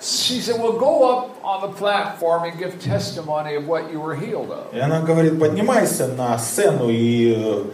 [0.03, 4.17] She said, Well, go up on the platform and give testimony of what you were
[4.17, 4.75] healed of.
[4.75, 7.65] И она говорит, поднимайся на сцену и э,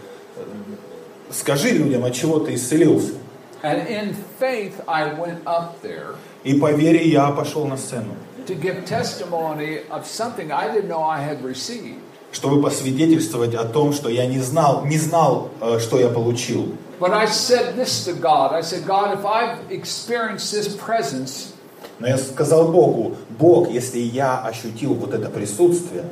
[1.31, 3.13] скажи людям, от чего ты исцелился.
[3.63, 8.13] And in faith, I went up there И по вере я пошел на сцену,
[8.45, 11.99] to give testimony of something I didn't know I had received.
[12.31, 16.75] чтобы посвидетельствовать о том, что я не знал, не знал, э, что я получил.
[16.99, 18.53] But I said this to God.
[18.53, 21.53] I said, God, if I've experienced this presence,
[21.99, 26.03] Но я сказал Богу, Бог, если я ощутил вот это присутствие,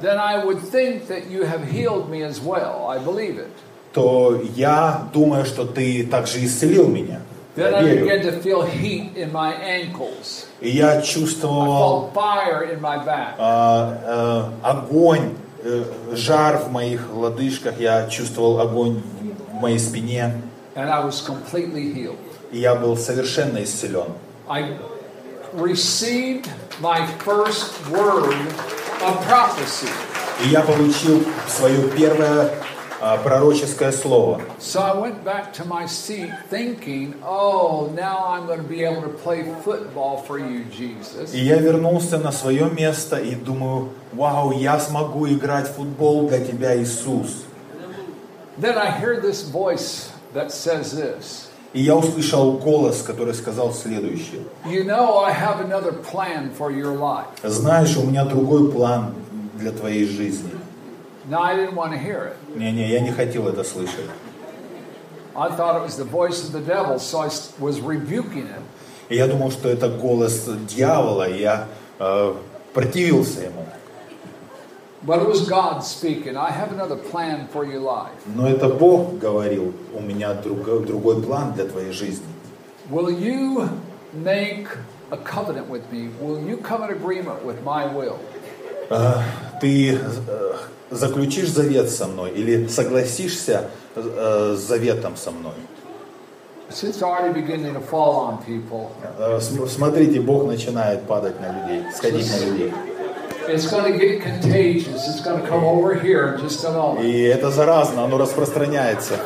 [2.44, 3.48] well.
[3.94, 7.22] То я думаю, что ты также исцелил меня.
[7.56, 10.46] Then I began to feel heat in my ankles.
[10.62, 13.34] И я I чувствовал felt fire in my back.
[13.40, 19.02] а, э, огонь, э, жар в моих лодыжках, я чувствовал огонь
[19.54, 20.34] в моей спине,
[20.76, 22.18] And I was completely healed.
[22.52, 24.14] и я был совершенно исцелен.
[24.48, 24.78] I
[25.57, 26.51] received
[26.81, 28.35] my first word
[29.03, 29.89] of prophecy.
[30.45, 32.51] И я получил свое первое
[33.01, 34.41] а, пророческое слово.
[34.59, 39.03] So I went back to my seat thinking, oh, now I'm going to be able
[39.03, 41.35] to play football for you, Jesus.
[41.35, 46.45] И я вернулся на свое место и думаю, вау, я смогу играть в футбол для
[46.45, 47.45] тебя, Иисус.
[48.59, 54.42] Then I hear this voice that says this И я услышал голос, который сказал следующее.
[54.66, 57.26] You know, I have another plan for your life.
[57.44, 59.14] Знаешь, у меня другой план
[59.56, 60.52] для твоей жизни.
[61.30, 62.58] Now, I didn't want to hear it.
[62.58, 64.06] Не-не, я не хотел это слышать.
[65.36, 68.62] I thought it was the voice of the devil, so I s- was rebuking it.
[69.10, 71.68] И я думал, что это голос дьявола, и я
[72.00, 72.34] э,
[72.74, 73.66] противился ему.
[75.08, 76.36] But it was God speaking.
[76.36, 78.12] I have another plan for your life.
[78.36, 82.26] Но это Бог говорил, у меня друго- другой план для твоей жизни.
[82.92, 83.70] Will you
[84.14, 84.68] make
[85.12, 86.10] a covenant with me?
[86.22, 88.18] Will you come in agreement with my will?
[88.90, 89.22] Э,
[89.62, 90.54] Ты э,
[90.92, 95.54] заключишь завет со мной или согласишься э, с заветом со мной?
[96.70, 98.90] It's already beginning to fall on people.
[99.18, 102.74] Э, см- Смотрите, Бог начинает падать на людей, сходить на людей.
[107.02, 109.20] И это заразно, оно распространяется.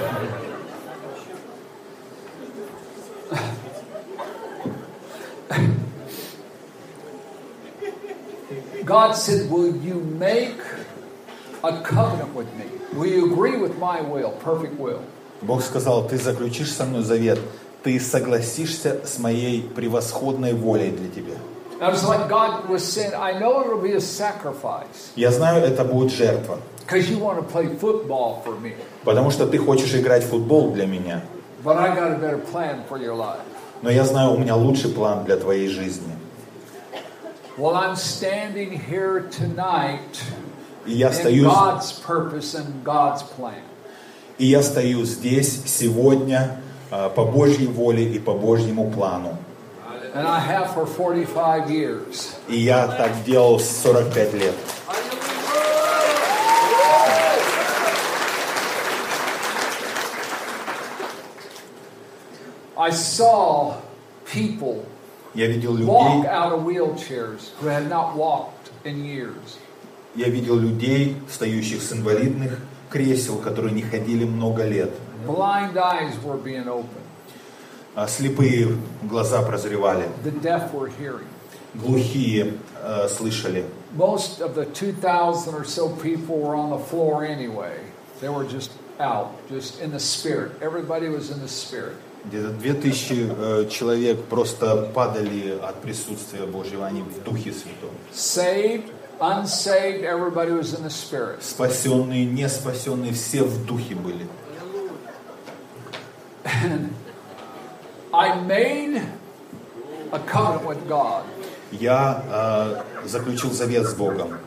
[8.83, 10.59] God said, Will you make
[11.63, 12.65] a covenant with me?
[12.93, 15.01] Will you agree with my will, perfect will?
[15.41, 17.39] Бог сказал, ты заключишь со мной завет,
[17.83, 21.37] ты согласишься с моей превосходной волей для тебя.
[25.15, 26.59] Я знаю, это будет жертва,
[29.03, 31.23] потому что ты хочешь играть в футбол для меня.
[31.63, 33.39] But I got a better plan for your life.
[33.81, 36.13] Но я знаю, у меня лучший план для твоей жизни.
[37.57, 40.21] Well, I'm standing here tonight
[40.85, 43.63] И я in стою, God's purpose and God's plan.
[44.37, 49.37] и я стою здесь сегодня а, по Божьей воле и по Божьему плану.
[50.13, 52.35] And I have for 45 years.
[52.49, 54.55] И я так делал с 45 лет.
[62.77, 63.75] I saw
[64.25, 64.85] people
[65.33, 69.57] Я видел walk людей, out of wheelchairs who had not walked in years.
[70.15, 74.91] я видел людей, стоящих с инвалидных кресел, которые не ходили много лет.
[75.25, 77.05] Blind eyes were being opened.
[77.95, 81.27] А Слепые глаза прозревали, The deaf were hearing.
[81.73, 83.65] глухие э, слышали.
[83.97, 87.77] Most of the 2,000 or so people were on the floor anyway.
[88.21, 90.51] They were just out, just in the spirit.
[90.61, 91.95] Everybody was in the spirit.
[92.23, 97.89] Где-то две тысячи э, человек просто падали от присутствия Божьего, они в Духе Святом.
[98.13, 101.41] Saved, unsaved, everybody was in the spirit.
[101.41, 104.27] Спасенные, не спасенные, все в Духе были.
[108.12, 109.02] I made
[110.12, 111.24] a covenant with God.
[111.72, 112.22] Я
[113.04, 114.38] э, заключил завет с Богом.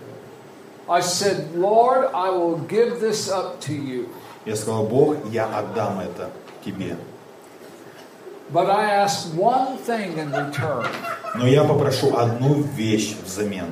[0.87, 4.09] I said, Lord, I will give this up to you.
[4.45, 6.31] Я сказал, Бог, я отдам это
[6.65, 6.97] тебе.
[8.51, 10.87] But I ask one thing in return
[11.35, 13.71] Но я попрошу одну вещь взамен.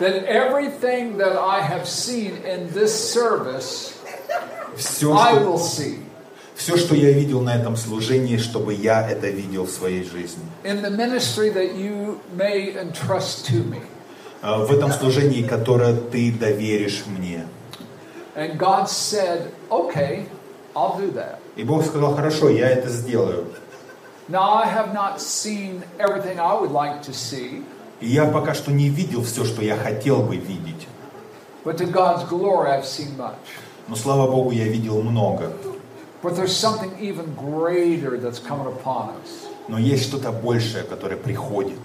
[0.00, 3.92] that everything that I have seen in this service
[4.76, 6.00] Все, I что, will see.
[6.61, 10.43] Все, что я видел на этом служении, чтобы я это видел в своей жизни.
[10.63, 13.81] In the ministry that you may entrust to me.
[14.43, 17.47] В этом служении, которое ты доверишь мне.
[18.35, 20.25] And God said, okay,
[20.75, 21.39] I'll do that.
[21.55, 23.45] И Бог сказал, хорошо, я это сделаю.
[24.29, 27.63] Now, I have not seen everything I would like to see,
[27.99, 30.87] И я пока что не видел все, что я хотел бы видеть.
[31.65, 33.33] but to God's glory, I've seen much.
[33.87, 35.51] Но слава Богу, я видел много.
[36.22, 39.46] But there's something even greater that's coming upon us.
[39.68, 41.78] Но есть что-то большее, которое приходит.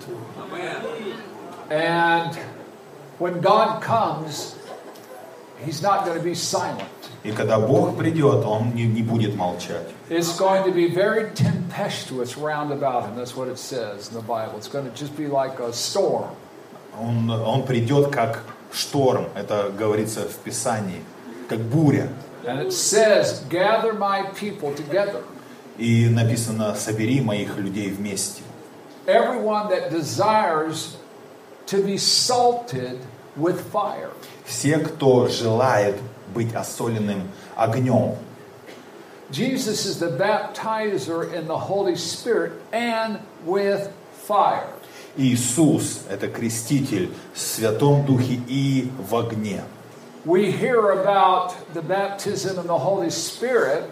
[1.70, 2.38] And
[3.20, 4.56] when God comes,
[5.64, 6.90] He's not going to be silent.
[7.24, 9.88] И когда Бог придет, Он не, не будет молчать.
[10.10, 13.16] It's going to be very tempestuous round about Him.
[13.16, 14.58] That's what it says in the Bible.
[14.58, 16.30] It's going to just be like a storm.
[17.00, 21.04] Он, он придет как шторм, это говорится в Писании,
[21.48, 22.10] как буря.
[22.46, 25.24] And it says, Gather my people together.
[25.78, 28.44] И написано, собери моих людей вместе.
[29.08, 30.98] Everyone that desires
[31.68, 33.00] to be salted
[33.36, 34.12] with fire.
[34.46, 35.96] Все, кто желает
[36.34, 38.18] быть осоленным огнем.
[39.32, 43.90] Jesus is the baptizer in the Holy Spirit and with
[44.28, 44.68] fire.
[45.18, 49.62] Иисус – это креститель в Святом Духе и в огне.
[50.26, 53.90] We hear about the baptism in the Holy Spirit,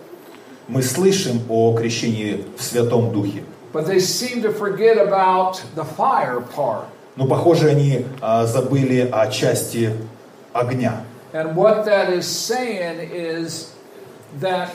[0.67, 6.41] Мы слышим о крещении в Святом Духе, but they seem to forget about the fire
[6.41, 6.85] part.
[7.15, 9.93] но, похоже, они а, забыли о части
[10.53, 11.03] огня.
[11.33, 13.73] And what that is saying is
[14.39, 14.69] that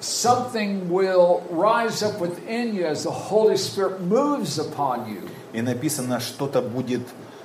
[0.00, 5.28] something will rise up within you as the Holy Spirit moves upon you.
[5.52, 7.02] И написано, что-то будет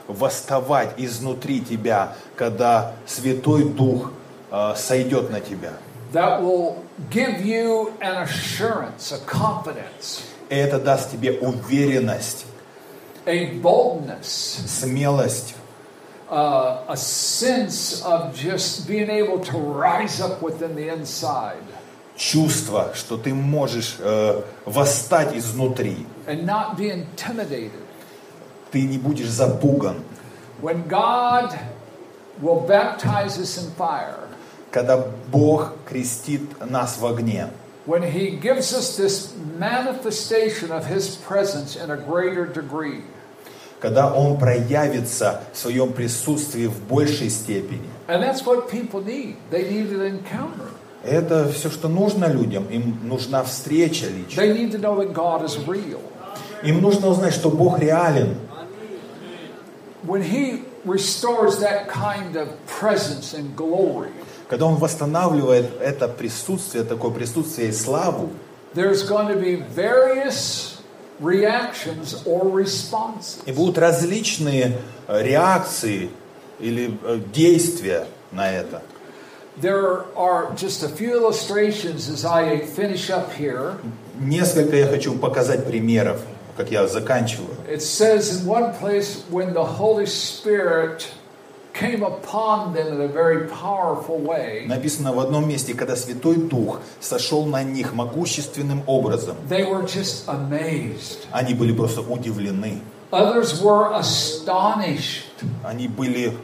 [0.09, 4.13] восставать изнутри тебя, когда Святой Дух
[4.51, 5.73] а, сойдет на тебя.
[6.13, 6.77] That will
[7.11, 12.47] give you an assurance, a confidence, И это даст тебе уверенность,
[13.27, 15.55] a boldness, смелость,
[16.31, 21.63] uh, a sense of just being able to rise up within the inside
[22.17, 26.07] чувство, что ты можешь э, восстать изнутри.
[26.27, 27.88] and not be intimidated.
[28.71, 29.97] Ты не будешь запуган.
[30.61, 31.57] When God
[32.43, 34.27] will baptize us in fire,
[34.71, 35.03] Когда
[35.33, 37.49] Бог крестит нас в огне,
[37.87, 43.03] when He gives us this manifestation of His presence in a greater degree,
[43.81, 47.89] когда Он проявится в своем присутствии в большей степени.
[48.09, 49.37] and that's what people need.
[49.51, 50.69] They need an encounter.
[51.05, 52.67] Это все, что нужно людям.
[52.69, 54.45] Им нужна встреча личная.
[54.47, 56.01] They need to know that God is real.
[56.63, 58.35] Им нужно узнать, что Бог реален.
[60.05, 64.11] When He restores that kind of presence and glory,
[64.49, 68.31] Когда Он восстанавливает это присутствие, такое присутствие и славу,
[68.75, 70.79] there's going to be various
[71.21, 73.43] reactions or responses.
[73.47, 74.79] и будут различные
[75.09, 76.11] э, реакции
[76.61, 78.83] или э, действия на это.
[79.61, 83.75] There are just a few illustrations as I finish up here.
[84.21, 86.21] Несколько я хочу показать примеров,
[86.59, 87.49] как я заканчиваю.
[87.71, 91.07] It says in one place when the Holy Spirit
[91.73, 96.81] came upon them in a very powerful way, Написано в одном месте, когда Святой Дух
[97.01, 101.27] сошел на них могущественным образом, they were just amazed.
[101.31, 102.83] они были просто удивлены.
[103.13, 105.23] Others were astonished.
[105.65, 106.37] Они были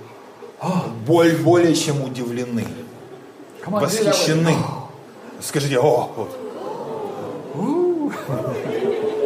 [1.06, 2.64] боль- более чем удивлены,
[3.66, 4.54] on, восхищены.
[5.40, 6.38] Скажите, о, вот.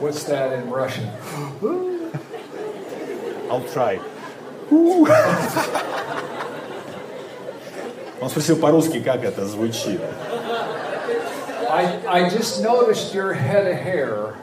[0.00, 1.08] What's that in Russian?
[3.50, 4.00] I'll try.
[8.20, 10.00] Он спросил по-русски, как это звучит.
[11.68, 14.34] I, I just noticed your head of hair.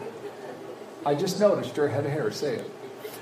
[1.06, 2.32] I just noticed your head of hair.
[2.32, 2.66] Say it.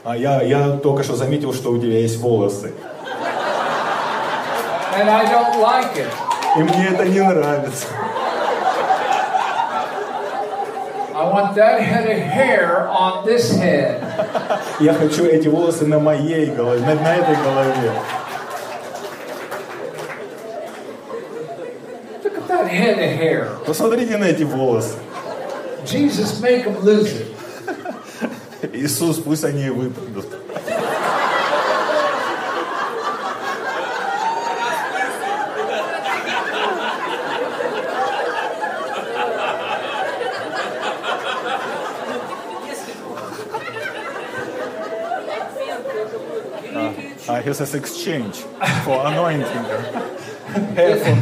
[0.04, 2.74] А я, я только что заметил, что у тебя есть волосы.
[4.98, 6.12] And I don't like it.
[6.58, 7.88] И мне это не нравится.
[11.16, 14.02] I want that head of hair on this head.
[14.80, 17.92] Я хочу эти волосы на моей голове, на, на этой голове.
[22.24, 23.50] Look at that head of hair.
[23.66, 24.98] Посмотрите на эти волосы.
[25.86, 27.28] Jesus, make them lose it.
[28.74, 30.35] Иисус, пусть они выпадут.
[47.45, 47.45] Hi.
[47.45, 48.37] he says exchange
[48.85, 49.65] for anointing.
[50.75, 51.19] Hair for-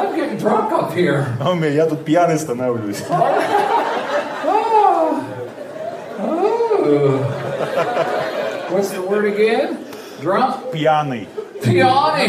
[0.00, 1.26] I'm getting drunk up here.
[1.40, 3.02] А он говорит, я тут пьяный становлюсь.
[8.70, 9.84] What's the word again?
[10.20, 10.72] Drunk?
[10.72, 11.26] Пьяный.
[11.62, 12.28] Peony.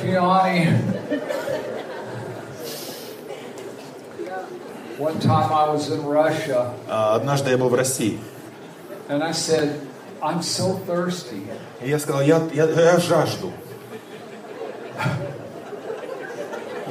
[0.00, 0.66] Peony.
[4.98, 8.18] One time I was in Russia А, Однажды я был в России.
[9.11, 9.81] And I said,
[10.23, 11.43] I'm so thirsty.
[11.81, 13.51] И я сказал, я, я, я жажду.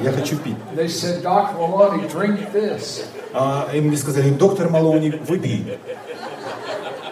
[0.01, 0.55] Я хочу пить.
[0.75, 1.57] They said, Dr.
[1.57, 3.05] Maloney, drink this.
[3.33, 5.79] А, и мне сказали, доктор Малоуни, выпей.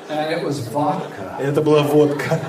[0.10, 1.38] And it was vodka.
[1.39, 2.39] Это была водка.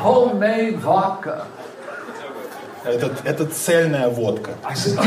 [0.00, 1.46] Homemade vodka.
[2.84, 4.52] Это, это цельная водка.
[4.62, 4.98] I said,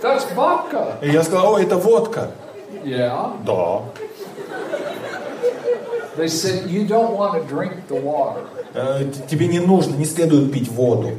[0.00, 0.98] that's vodka.
[1.02, 2.30] И я сказал, о, это водка.
[2.83, 3.33] Yeah.
[3.45, 3.81] Да.
[6.17, 8.41] They said, you don't want to drink the water.
[8.73, 11.11] Э, т- Тебе не нужно, не следует пить воду.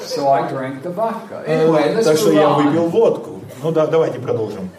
[0.00, 1.42] So I drank the vodka.
[1.46, 2.62] Э, Anyway, let's Так что move я on.
[2.64, 3.40] выпил водку.
[3.62, 4.70] Ну да, давайте продолжим.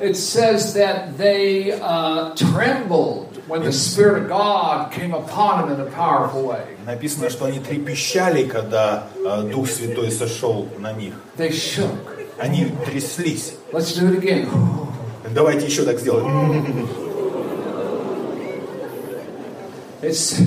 [0.00, 5.87] It says that they uh, trembled when the Spirit of God came upon them in
[5.87, 6.77] a powerful way.
[6.85, 11.13] Написано, что они трепещали, когда э, Дух Святой сошел на них.
[11.37, 11.95] They shook.
[12.37, 13.55] Они тряслись.
[13.71, 14.49] Let's do it again.
[15.33, 16.87] Давайте еще так сделаем.
[20.01, 20.39] It's.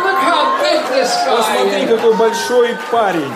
[0.04, 1.88] Look how big this guy Посмотри, is.
[1.88, 3.32] какой большой парень.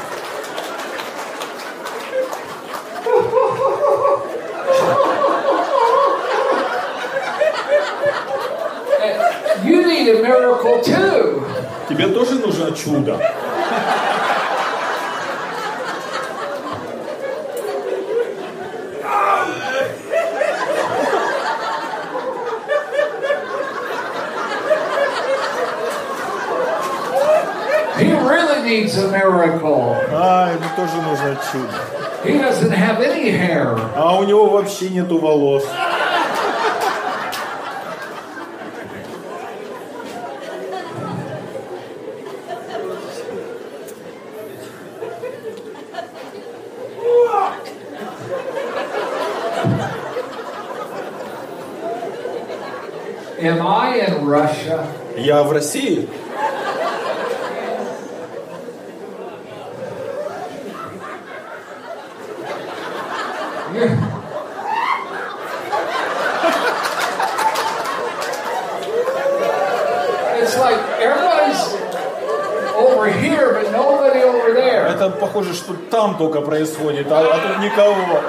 [9.65, 11.45] You need a miracle too.
[11.89, 13.19] Тебе тоже нужно чудо.
[27.99, 29.97] He really needs a miracle.
[30.13, 31.99] А, ему тоже нужно чудо.
[32.25, 33.77] He doesn't have any hair.
[33.97, 35.65] А у него вообще нету волос.
[53.41, 55.08] Am I in Russia?
[55.19, 56.09] Я в России.
[74.99, 78.21] Это похоже, что там только происходит, а, а тут никого.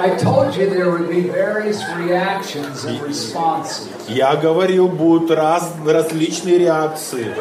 [0.00, 0.49] I told you there would be various reactions and responses.
[4.08, 7.34] Я говорил, будут раз, различные реакции.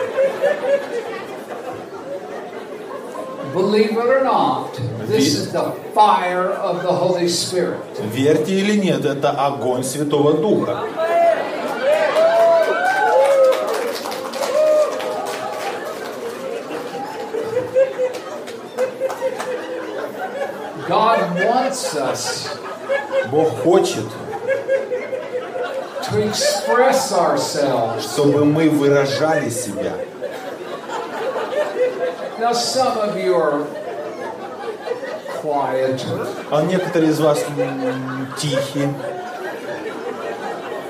[3.53, 7.79] Believe it or not, this is the fire of the Holy Spirit.
[8.13, 10.83] Верьте или нет, это огонь Святого Духа.
[20.87, 22.59] God wants us
[23.31, 24.05] Бог хочет,
[26.09, 28.01] to express ourselves.
[28.13, 29.93] чтобы мы выражали себя.
[32.39, 33.65] Now, some of you are
[35.41, 36.27] quieter.
[36.51, 38.93] А некоторые из вас м, тихие.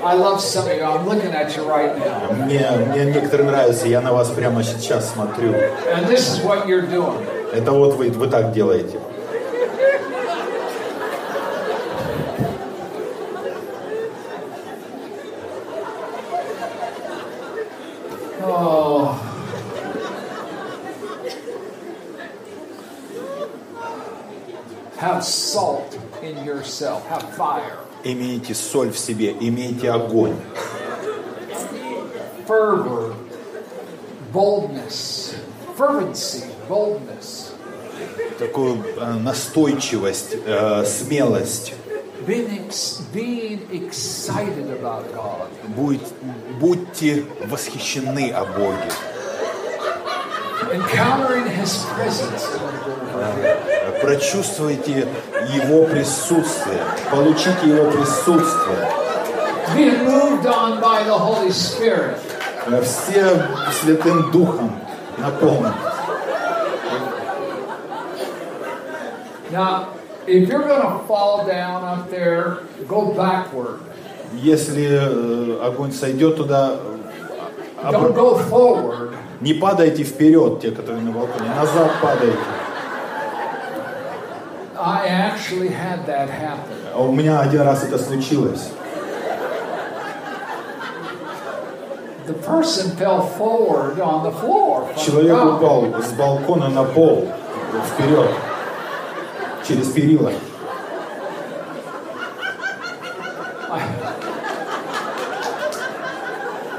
[0.01, 0.83] I love some of you.
[0.83, 2.31] I'm looking at you right now.
[2.31, 5.51] Мне, мне некоторые нравятся, я на вас прямо сейчас смотрю.
[5.93, 7.25] And this is what you're doing.
[7.51, 8.99] Это вот вы, вы так делаете.
[18.41, 19.19] Oh.
[25.19, 27.05] Have salt in yourself.
[27.09, 30.37] Have fire, Имейте соль в себе, имейте огонь,
[32.47, 33.13] fervor,
[34.31, 35.35] boldness,
[35.77, 37.51] fervency, boldness,
[38.39, 41.73] такую э, настойчивость, э, смелость.
[42.25, 45.49] being, ex- being excited about God.
[45.75, 45.99] Будь-
[46.61, 48.91] будьте восхищены о Боге.
[50.69, 51.28] Presence.
[54.01, 55.07] Прочувствуйте
[55.53, 56.79] Его присутствие,
[57.11, 58.87] получите Его присутствие.
[59.75, 62.17] Being moved on by the Holy Spirit.
[62.65, 63.45] Э, Все
[63.81, 64.71] Святым Духом
[65.17, 65.73] наполнены.
[69.51, 69.87] Now,
[70.27, 73.79] if you're going to fall down up there, go backward.
[74.33, 76.75] Если э, огонь сойдет туда,
[77.83, 79.15] э, Don't обр- go forward.
[79.41, 82.37] Не падайте вперед, те, которые на балконе, назад падайте.
[84.81, 86.75] I actually had that happen.
[86.93, 88.69] А У меня один раз это случилось.
[92.27, 94.87] The person fell forward on the floor.
[95.03, 97.27] Человек упал с балкона на пол,
[97.93, 98.29] вперед,
[99.67, 100.31] через перила.
[103.71, 104.33] I had to go pray
[105.71, 105.95] for him,
[106.71, 106.78] you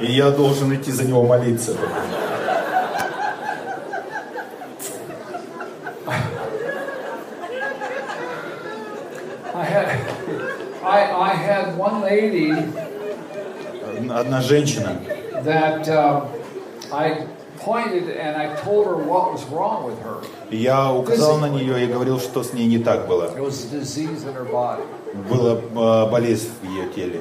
[0.00, 1.72] И я должен идти за него молиться.
[10.84, 12.52] I I, had one lady
[14.10, 15.00] Одна женщина,
[15.44, 16.28] that um,
[16.92, 17.26] I
[17.58, 20.22] pointed and I told her what was wrong with her.
[20.50, 23.30] я указал на нее и говорил, что с ней не так было.
[23.36, 24.82] It was a disease in her body.
[25.30, 27.20] Была э, болезнь в ее теле.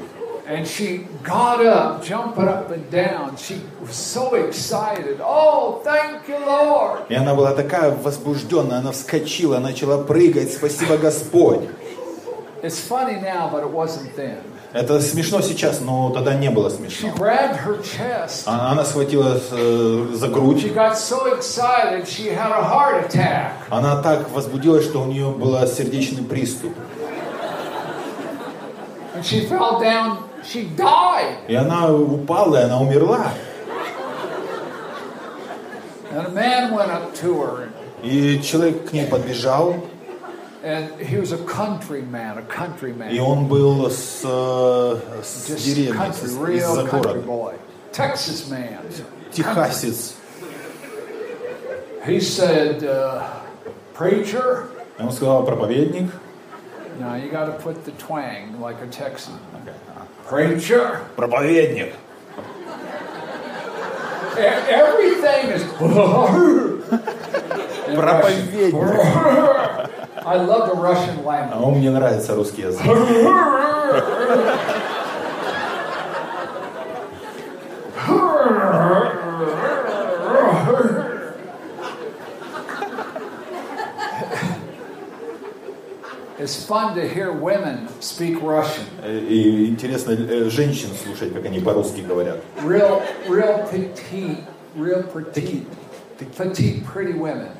[0.51, 3.37] And she got up, jumping up and down.
[3.37, 5.21] She was so excited.
[5.23, 7.03] Oh, thank you, Lord.
[7.07, 11.61] И она была такая возбужденная, она вскочила, начала прыгать, спасибо Господь.
[12.61, 14.39] It's funny now, but it wasn't then.
[14.73, 17.11] Это смешно сейчас, но тогда не было смешно.
[17.15, 18.43] grabbed her chest.
[18.45, 22.05] А- Она схватила э, за грудь, so excited
[23.69, 26.73] она так возбудилась, что у нее был сердечный приступ.
[29.15, 30.30] And she fell down.
[30.44, 31.38] She died.
[31.48, 33.32] И она упала, и она умерла.
[36.12, 37.68] And a man went up to her.
[38.02, 39.74] И человек к ней подбежал,
[40.62, 43.10] And he was a countryman, a countryman.
[43.10, 47.20] и он был с, э, с Just деревни, country, с- real из-за country города.
[47.20, 47.54] boy.
[47.92, 48.78] Texas man.
[49.32, 50.14] Техасец.
[52.04, 53.22] He said, uh,
[53.94, 56.10] Preacher, И он сказал, проповедник.
[56.98, 59.34] now you got to put the twang like a Texan.
[60.31, 61.91] Preacher, Проповедник.
[64.37, 65.63] E- everything is.
[67.95, 68.73] Проповедник.
[70.23, 71.61] I love the Russian А language.
[71.61, 72.81] он мне нравится русский язык.
[86.41, 88.85] It's fun to hear women speak Russian.
[89.03, 92.39] Э, И интересно э, женщин слушать, как они по-русски говорят.
[92.63, 94.39] Real, real petite,
[94.75, 95.67] real petite,
[96.17, 97.51] petite, pretty women.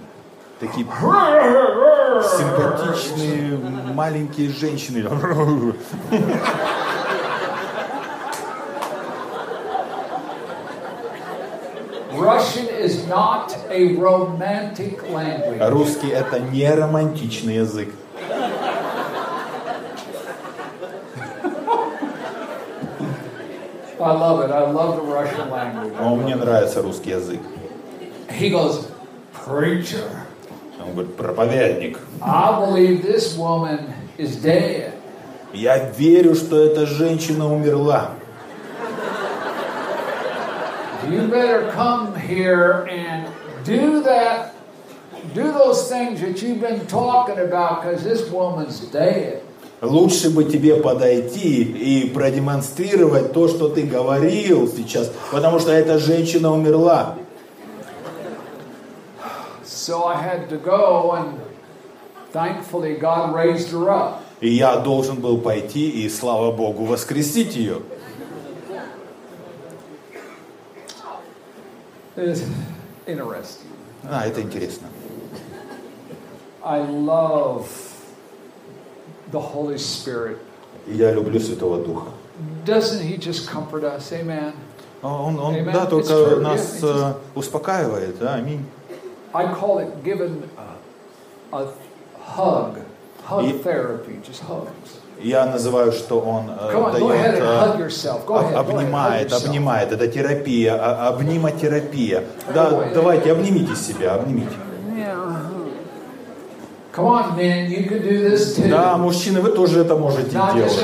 [0.59, 0.85] Такие
[2.39, 3.59] симпатичные
[3.93, 5.03] маленькие женщины.
[12.13, 15.59] Russian is not a romantic language.
[15.69, 17.89] Русский это не романтичный язык.
[24.00, 24.52] I love it.
[24.52, 25.92] I love the Russian language.
[25.98, 27.40] Но мне нравится русский язык.
[28.30, 28.90] He goes,
[29.32, 30.26] Preacher,
[30.80, 31.98] Он говорит, проповедник.
[32.20, 34.92] I believe this woman is dead.
[35.52, 38.10] Я верю, что эта женщина умерла.
[41.08, 43.28] You better come here and
[43.64, 44.54] do that,
[45.34, 49.39] do those things that you've been talking about because this woman's dead.
[49.81, 56.53] Лучше бы тебе подойти и продемонстрировать то, что ты говорил сейчас, потому что эта женщина
[56.53, 57.17] умерла.
[59.65, 61.39] So I had to go, and
[62.31, 64.21] thankfully, God raised her up.
[64.39, 67.81] И я должен был пойти и, слава Богу, воскресить ее.
[72.15, 73.65] Interesting.
[74.03, 74.87] А, это интересно.
[76.63, 77.90] I love
[79.31, 80.37] the Holy Spirit.
[80.87, 82.07] И Я люблю Святого Духа.
[82.65, 84.11] Doesn't He just comfort us?
[84.11, 84.53] Amen.
[85.03, 85.71] Он, он Amen.
[85.73, 86.41] да, It's только true.
[86.41, 88.19] нас Yeah, э, успокаивает.
[88.19, 88.65] Да, аминь.
[89.33, 90.43] I call it giving
[91.51, 91.65] a,
[92.35, 92.77] hug
[93.27, 94.99] Hug И- therapy, just hugs.
[95.21, 98.25] Я называю, что он э, Come on, go ahead дает, and э, hug yourself.
[98.25, 99.91] Go ahead, об- go ahead, обнимает, обнимает.
[99.91, 102.23] Это терапия, а- обниматерапия.
[102.53, 104.49] Да, давайте, обнимите себя, обнимите.
[104.49, 106.80] Come on, men, you can do this too.
[108.69, 110.77] Да, мужчины, вы тоже это можете делать.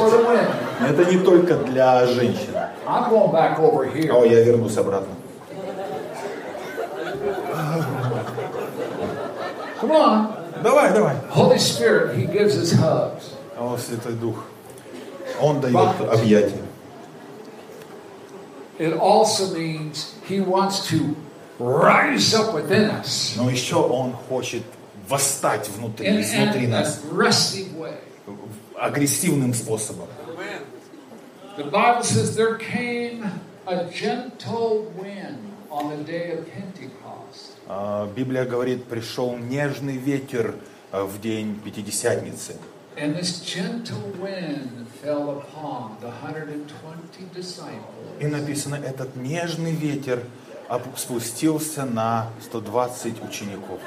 [0.79, 2.55] Это не только для женщин.
[2.85, 5.13] О, я вернусь обратно.
[10.63, 11.15] Давай, давай.
[11.35, 13.33] Holy Spirit, He gives us hugs.
[13.59, 14.45] О, Святой Дух.
[15.41, 16.63] Он дает объятия.
[18.79, 21.15] It also means He wants to
[21.59, 24.63] rise up within us Но еще Он хочет
[25.07, 27.01] восстать внутри, in изнутри an нас
[28.75, 30.07] агрессивным способом.
[31.57, 33.25] The Bible says there came
[33.65, 35.39] a gentle wind
[35.71, 37.57] on the day of Pentecost.
[37.67, 40.55] А, Библия говорит, пришел нежный ветер
[40.91, 42.55] а, в день Пятидесятницы.
[42.95, 47.81] And this gentle wind fell upon the 120 disciples.
[48.19, 50.23] И написано, этот нежный ветер
[50.95, 53.79] спустился на 120 учеников.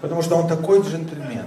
[0.00, 1.46] Потому что он такой джентльмен.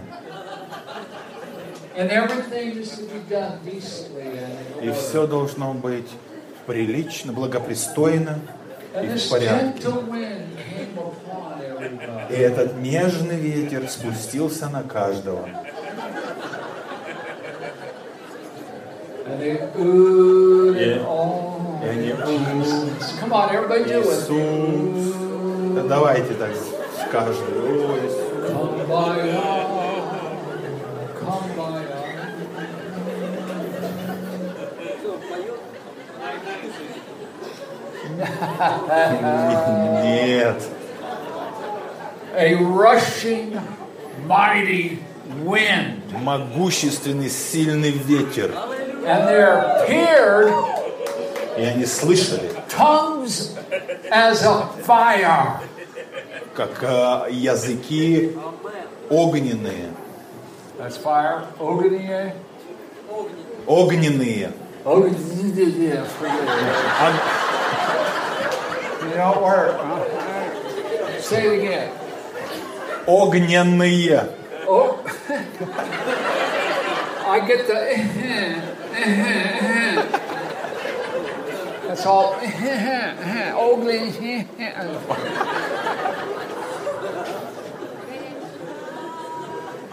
[4.81, 6.09] И все должно быть
[6.65, 8.39] прилично, благопристойно
[9.01, 9.87] и в порядке.
[12.29, 15.47] И этот нежный ветер спустился на каждого.
[19.75, 20.73] Oh.
[21.83, 22.17] И они «О,
[23.19, 24.05] Come on, everybody do it.
[24.05, 25.32] Иисус.
[25.73, 26.51] Да давайте так
[27.07, 27.45] скажем.
[27.51, 28.23] «О, Иисус».
[28.43, 29.17] Come by
[31.19, 31.83] Come by
[40.03, 40.61] Нет.
[42.35, 43.59] A rushing,
[44.27, 44.99] mighty
[45.43, 46.01] wind.
[46.21, 48.51] Могущественный, сильный ветер.
[49.05, 50.53] And there appeared
[51.57, 53.54] И они слышали, tongues
[54.10, 55.60] as of fire.
[56.54, 58.36] как э, языки
[59.10, 59.92] огненные.
[60.78, 61.42] That's fire.
[61.58, 62.34] Ognia.
[63.66, 64.52] Огненные.
[64.84, 66.04] Ognia.
[67.00, 67.14] Ог-
[69.00, 69.76] You don't work.
[69.78, 71.20] Huh?
[71.20, 71.90] Say it again.
[73.06, 74.28] Огненные.
[74.66, 74.98] Oh.
[77.26, 77.78] I get the.
[81.93, 82.33] That's all.
[83.53, 84.47] Ogling.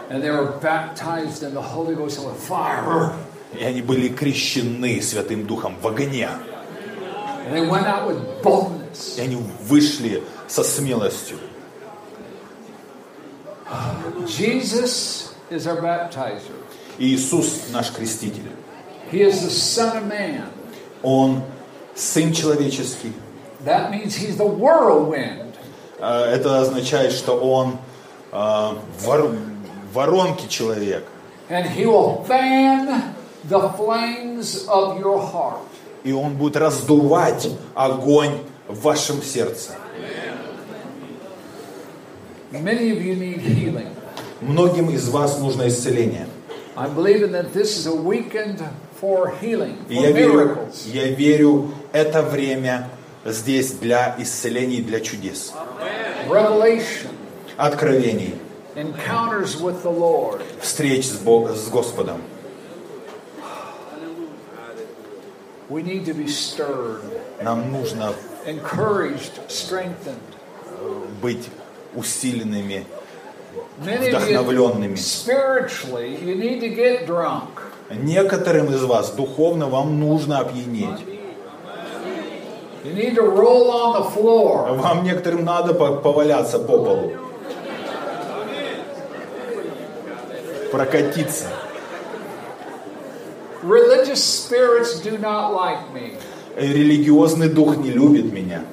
[0.09, 3.13] And they were baptized in the Holy Ghost and with fire.
[3.53, 6.27] И они были крещены Святым Духом в огне.
[7.45, 9.19] And they went out with boldness.
[9.19, 11.37] И они вышли со смелостью.
[14.25, 16.55] Jesus is our baptizer.
[16.97, 18.51] Иисус наш креститель.
[19.11, 20.49] He is the Son of Man.
[21.03, 21.43] Он
[22.01, 23.13] Сын человеческий.
[23.63, 25.53] That means he's the whirlwind.
[25.99, 27.77] А, Это означает, что Он
[28.31, 28.75] а,
[29.05, 29.35] вор-
[29.93, 31.05] воронки человек.
[31.49, 33.13] And he will fan
[33.47, 35.61] the flames of your heart.
[36.03, 39.73] И Он будет раздувать огонь в вашем сердце.
[42.51, 43.89] Many of you need healing.
[44.41, 46.27] Многим из вас нужно исцеление.
[46.75, 48.59] I'm believing that this is a weekend
[48.99, 50.87] for healing, for я верю, miracles.
[50.87, 52.89] я верю, это время
[53.25, 55.53] здесь для исцелений, для чудес,
[57.57, 58.35] откровений,
[60.61, 62.21] встреч с, Бог, с Господом.
[67.41, 68.13] Нам нужно
[71.21, 71.49] быть
[71.95, 72.85] усиленными,
[73.77, 74.95] Вдохновленными.
[77.89, 81.20] Некоторым из вас духовно вам нужно опьянеть.
[82.83, 84.75] You need to roll on the floor.
[84.75, 87.11] Вам некоторым надо по- поваляться по полу.
[90.71, 91.47] Прокатиться.
[93.61, 96.17] Religious spirits do not like me.
[96.57, 98.63] Религиозный дух не любит меня.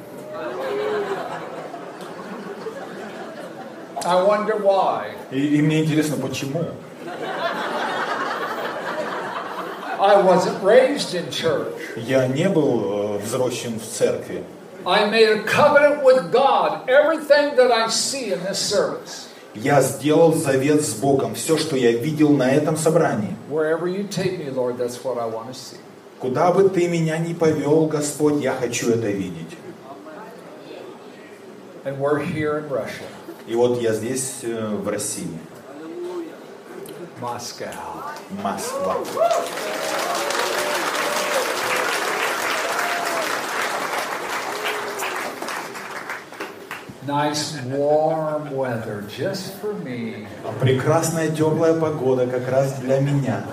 [4.05, 5.09] I wonder why.
[5.31, 6.65] И, и мне интересно, почему?
[10.01, 11.73] I wasn't raised in church.
[11.97, 14.45] Я не был э, взросшен в церкви.
[14.87, 16.89] I made a covenant with God.
[16.89, 21.35] Everything that I see in this service, Я сделал завет с Богом.
[21.35, 23.35] Все, что я видел на этом собрании.
[23.51, 25.79] wherever you take me, Lord, that's what I want to see.
[26.21, 29.57] Куда бы ты меня ни повел, Господь, я хочу это видеть.
[31.85, 33.07] And we're here in Russia.
[33.47, 35.39] И вот я здесь, э, в России.
[37.21, 38.15] Moscow.
[38.43, 38.97] Москва.
[47.07, 50.29] Nice warm weather just for me.
[50.61, 53.45] Прекрасная теплая погода как раз для меня.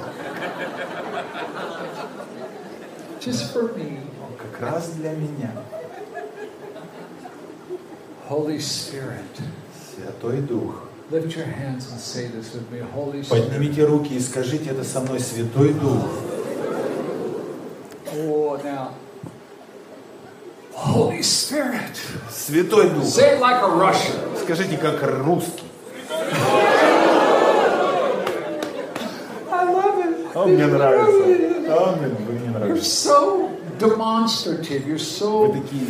[3.20, 4.02] Just for me.
[4.38, 5.52] Как раз для меня.
[8.30, 9.42] Holy Spirit.
[9.96, 10.85] Святой Дух.
[11.12, 12.80] Lift your hands and say this with me.
[12.80, 13.50] Holy Spirit.
[13.50, 16.02] Поднимите руки и скажите это со мной, Святой Дух.
[18.12, 18.90] Oh, now.
[20.74, 21.96] Holy Spirit.
[22.32, 23.04] Святой Дух.
[23.06, 24.16] Say it like a Russian.
[24.44, 25.64] Скажите, как русский.
[29.52, 30.36] I love it.
[30.36, 31.24] Он мне нравится.
[31.66, 32.88] Амин, вы мне You're нравитесь.
[32.88, 34.86] so demonstrative.
[34.88, 35.54] You're Вы so.
[35.54, 35.86] такие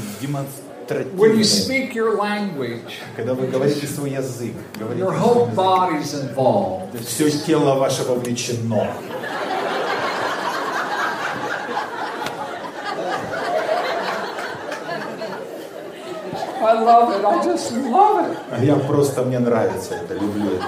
[0.87, 1.43] When you демонстративные.
[1.43, 5.55] speak your language, Когда вы говорите свой язык, говорите your своим whole языком.
[5.55, 7.05] body's involved.
[7.05, 8.87] Все тело ваше вовлечено.
[16.61, 17.23] I love it.
[17.25, 18.37] I just love it.
[18.51, 20.65] А Я просто, мне нравится это, люблю это.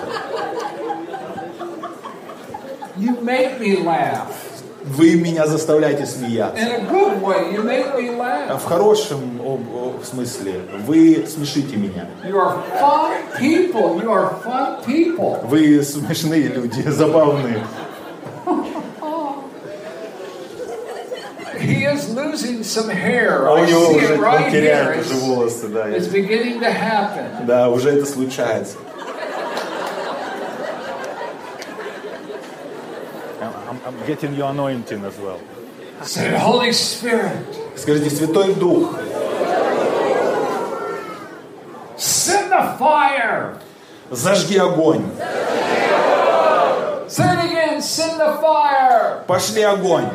[2.98, 4.28] You make me laugh.
[4.88, 6.64] Вы меня заставляете смеяться.
[8.50, 8.58] А.
[8.58, 9.20] В хорошем
[10.04, 12.08] смысле, вы смешите меня.
[15.44, 17.60] Вы смешные люди, забавные.
[21.60, 23.46] He is losing some hair.
[23.48, 24.52] А у I него see уже it right here.
[24.52, 25.90] теряет уже It's, волосы, да.
[25.90, 27.46] it's beginning to happen.
[27.48, 28.78] Да, уже это случается.
[34.06, 35.40] Getting your anointing as well.
[36.04, 38.96] Say, Holy Spirit, Скажите, Святой Дух,
[41.98, 43.60] send the fire.
[44.12, 45.06] зажги огонь.
[47.10, 47.82] Say it again.
[47.82, 49.24] Send the fire.
[49.28, 50.10] Пошли огонь.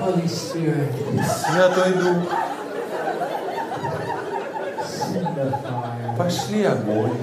[0.00, 0.90] Holy Spirit,
[1.72, 2.28] Святой Дух,
[6.18, 7.16] пошли огонь.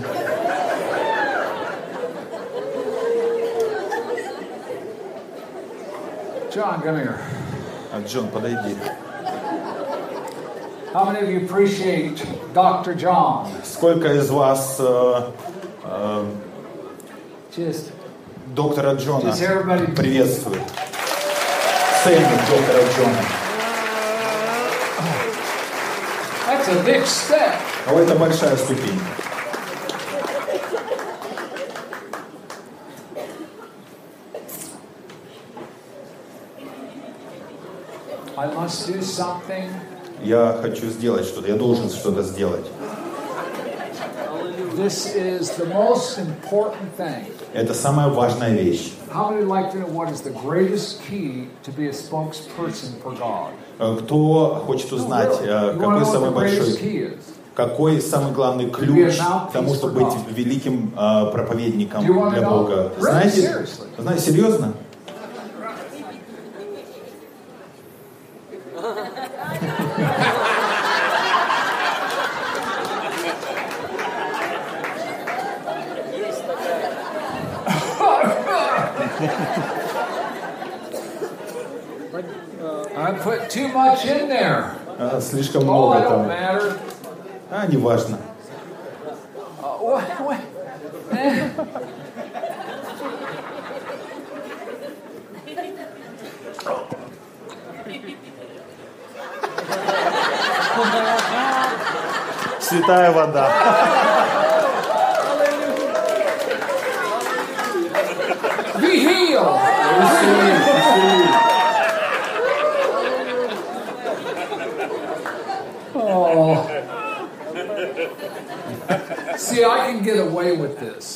[6.52, 7.20] John, come here.
[7.93, 8.76] А, Джон, подойди.
[10.93, 12.24] How many of you appreciate
[12.54, 12.95] Dr.
[12.95, 13.47] John?
[13.64, 15.22] Сколько из вас э,
[15.84, 16.26] э,
[17.56, 17.91] Just
[18.47, 20.62] доктора Джона Just everybody- приветствует?
[22.04, 23.39] Ценит доктора Джона.
[26.70, 27.55] A big step.
[27.88, 28.99] А это большая ступень.
[38.38, 39.70] I must do something.
[40.22, 42.65] Я хочу сделать что-то, я должен что-то сделать.
[44.80, 47.26] This is the most important thing.
[47.54, 48.94] Это самая важная вещь.
[49.12, 53.14] How many like to know what is the greatest key to be a spokesperson for
[53.14, 53.52] God?
[53.78, 57.18] Э, Кто хочет узнать, э, какой самый большой,
[57.56, 62.50] какой самый главный ключ к тому, чтобы быть великим э, проповедником для?
[62.50, 62.94] Бога?
[63.00, 63.68] Знаете,
[63.98, 64.74] знаете, серьезно?
[82.96, 84.30] I put too much in
[85.20, 86.32] А, Слишком Oh, много там.
[87.51, 88.17] А, неважно.
[89.61, 90.01] Uh?
[91.11, 91.49] Eh.
[102.61, 103.51] Святая вода.
[108.80, 109.45] Be healed.
[109.45, 109.70] Oh.
[115.91, 116.09] See, I can get away with this.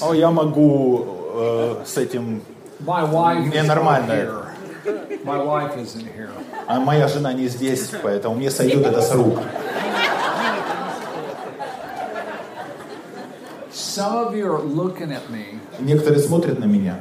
[0.02, 2.42] О, я могу э, с этим...
[2.80, 4.48] Мне нормально.
[5.24, 6.30] My wife isn't here.
[6.68, 9.40] А моя жена не здесь, поэтому мне сойдет это с рук.
[13.72, 17.00] Some of you are looking at me Некоторые смотрят на меня,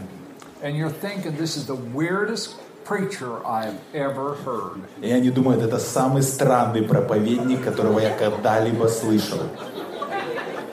[0.62, 2.55] and you're thinking this is the weirdest
[2.85, 4.80] preacher I've ever heard.
[5.01, 9.41] и они думают, это самый странный проповедник, которого я когда-либо слышал.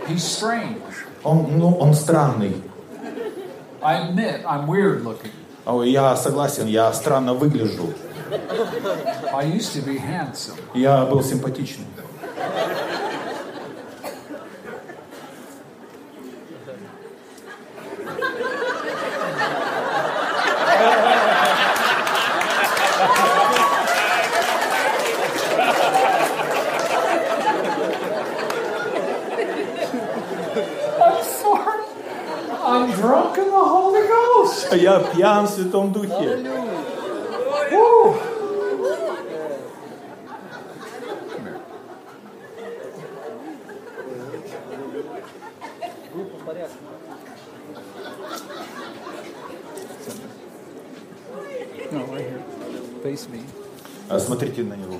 [0.08, 0.82] He's strange.
[1.24, 2.62] Он, ну, он странный.
[3.82, 5.32] I admit I'm weird looking.
[5.66, 7.94] О, я согласен, я странно выгляжу.
[9.34, 10.58] I used to be handsome.
[10.74, 11.86] Я был симпатичным.
[31.02, 31.84] I'm sorry.
[32.62, 34.68] I'm drunk in the Holy Ghost.
[35.20, 36.38] Я пьян в Святом Духе.
[37.72, 38.16] Woo.
[51.92, 52.42] No, right here.
[53.04, 53.44] Face me.
[54.08, 55.00] А, Смотрите на него.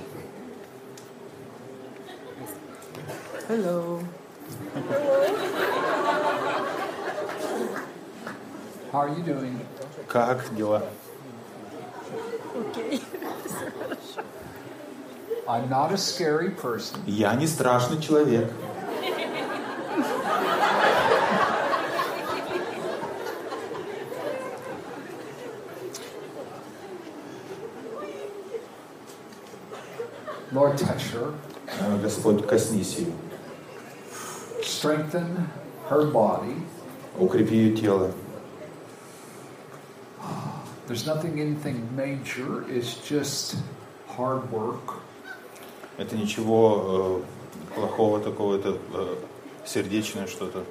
[3.48, 4.02] Hello.
[8.92, 9.60] How are you doing?
[10.10, 10.82] Как дела?
[15.48, 17.00] I'm not a scary person.
[17.06, 18.52] Я не страшный человек.
[30.52, 31.34] Lord, touch her.
[31.68, 33.14] Э, Господь, коснись ее.
[34.64, 35.48] Strengthen
[35.90, 36.64] her body.
[37.20, 38.12] Укрепи ее тело.
[40.90, 42.66] There's nothing, anything major.
[42.68, 43.56] It's just
[44.08, 44.96] hard work.
[46.00, 47.22] Это ничего
[47.72, 49.16] э, плохого такого, это э,
[49.66, 50.66] сердечное что-то.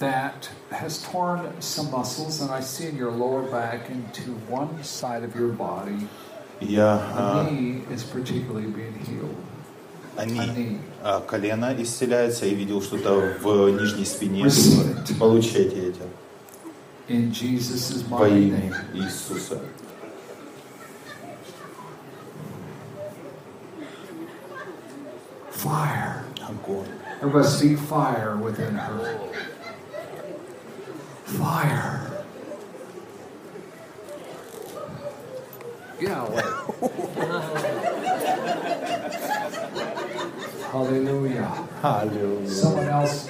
[0.00, 5.22] that has torn some muscles, and I see in your lower back into one side
[5.22, 6.08] of your body.
[6.60, 9.36] Я, The э, knee is particularly being healed.
[10.16, 14.48] они, э, колено исцеляется, и видел что-то в нижней спине.
[15.20, 16.08] Получайте это
[17.07, 18.75] In Jesus' во mighty имя name.
[18.93, 19.59] Иисуса.
[25.51, 26.23] Fire.
[26.47, 26.87] Огонь.
[27.21, 29.19] Everybody see fire within her.
[31.25, 32.25] Fire.
[35.99, 36.45] Yeah, wait.
[40.71, 41.51] Hallelujah.
[41.83, 42.47] Аллилуйя.
[42.47, 43.29] Someone else,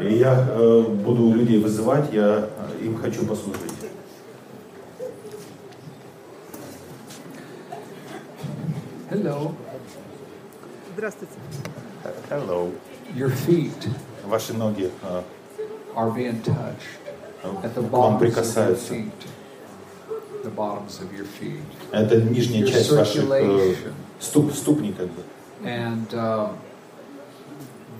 [0.00, 3.72] И я э, буду людей вызывать, я э, им хочу послужить.
[9.10, 9.52] Hello.
[10.94, 11.34] Здравствуйте.
[12.30, 12.70] Hello.
[13.14, 13.88] Your feet
[14.24, 15.22] Ваши ноги э,
[15.96, 17.00] are being touched
[17.62, 19.26] at the bottoms of your feet.
[20.44, 21.62] The bottoms of your feet.
[21.90, 23.74] Это нижняя Your часть ваших э,
[24.20, 25.22] ступ, ступней, как бы.
[25.64, 26.56] And um,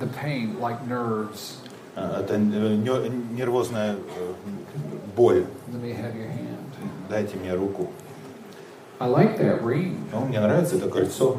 [0.02, 1.58] the pain, like nerves.
[1.94, 4.32] А, Это э, нервозная э,
[5.14, 5.44] боль.
[5.72, 6.48] Let me have your hand.
[7.08, 7.90] Дайте мне руку.
[8.98, 10.04] I like that ring.
[10.12, 11.38] Ну, мне нравится это кольцо.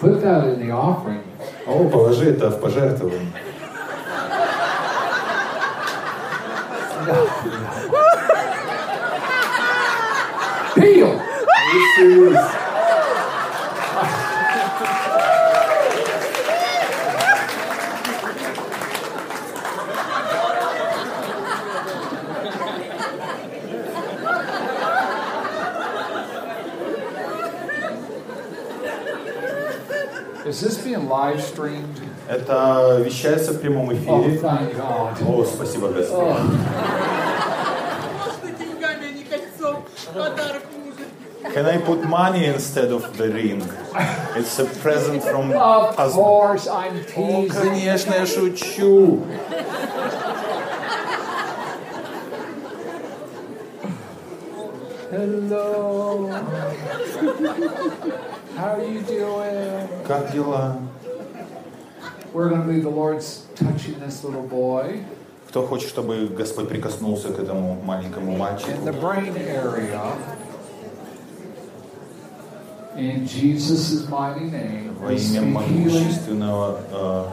[0.00, 1.22] Put that in the offering.
[1.66, 3.32] О, положи это в пожертвование.
[10.76, 11.20] Heal!
[11.74, 12.58] Иисус.
[30.48, 31.98] Is this being live streamed?
[32.28, 34.38] Это вещается в прямом Oh, эфире.
[34.40, 35.14] thank God.
[35.26, 36.18] О, спасибо, Господь.
[36.18, 36.40] Oh,
[38.18, 39.84] Можно деньгами, а не кольцом.
[40.14, 41.54] Подарок мужу.
[41.54, 43.62] Can I put money instead of the ring?
[44.36, 46.12] It's a present from of husband.
[46.24, 47.62] course, I'm О, teasing.
[47.62, 49.22] конечно, я шучу.
[55.10, 56.28] Hello.
[58.56, 59.88] How are you doing?
[60.06, 60.76] Как дела?
[62.33, 65.03] We're going to believe the Lord's touching this little boy
[65.49, 68.85] Кто хочет, чтобы Господь прикоснулся к этому маленькому in мальчику?
[68.85, 70.01] the brain area.
[72.95, 77.25] In Jesus' mighty name, Во we имя speak healing могущественного э,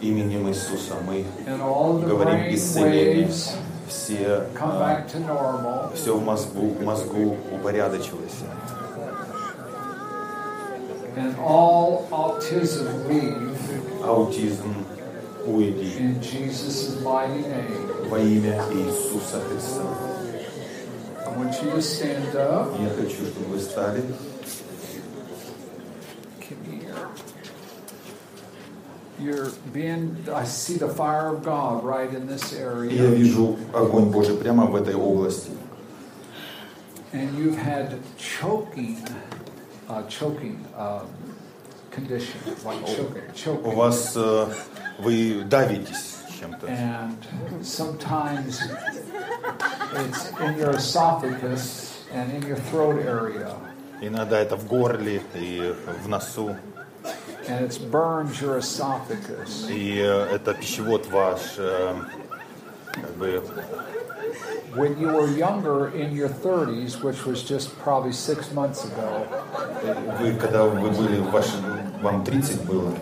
[0.00, 3.26] именем Иисуса мы and all of the говорим brain исцеление.
[3.26, 3.56] waves
[3.88, 5.92] Все, come back to normal.
[5.94, 8.42] все в мозгу, мозгу упорядочилось.
[11.16, 13.49] And all autism leave
[14.04, 14.74] Аутизм
[15.46, 18.08] уйди in Jesus' mighty name.
[18.08, 19.82] во имя Иисуса Христа.
[21.26, 22.72] I want you to stand up.
[22.80, 24.02] Я хочу, чтобы вы стали.
[26.40, 27.08] Come here.
[29.18, 33.10] You're being, I see the fire of God right in this И я area.
[33.14, 35.50] вижу огонь Божий прямо в этой области.
[37.12, 38.98] And you've had choking,
[39.88, 41.06] uh, choking um,
[41.90, 43.74] condition, like choking, У choking.
[43.74, 44.46] вас э,
[44.98, 46.66] вы давитесь чем-то.
[46.66, 47.16] And
[47.62, 48.60] sometimes
[49.94, 53.56] it's in your esophagus and in your throat area.
[54.00, 56.56] Иногда это в горле и в носу.
[57.48, 59.70] And it burns your esophagus.
[59.70, 61.94] И э, это пищевод ваш, э,
[62.92, 63.42] как бы,
[64.74, 69.26] When you were younger in your 30s, which was just probably six months ago,
[70.20, 71.64] вы, когда вы были, в вашем,
[72.02, 72.92] вам 30 было,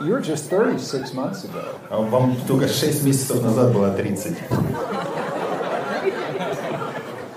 [0.00, 1.78] you were just 30 six months ago.
[1.90, 4.36] а вам только 6 месяцев назад было 30.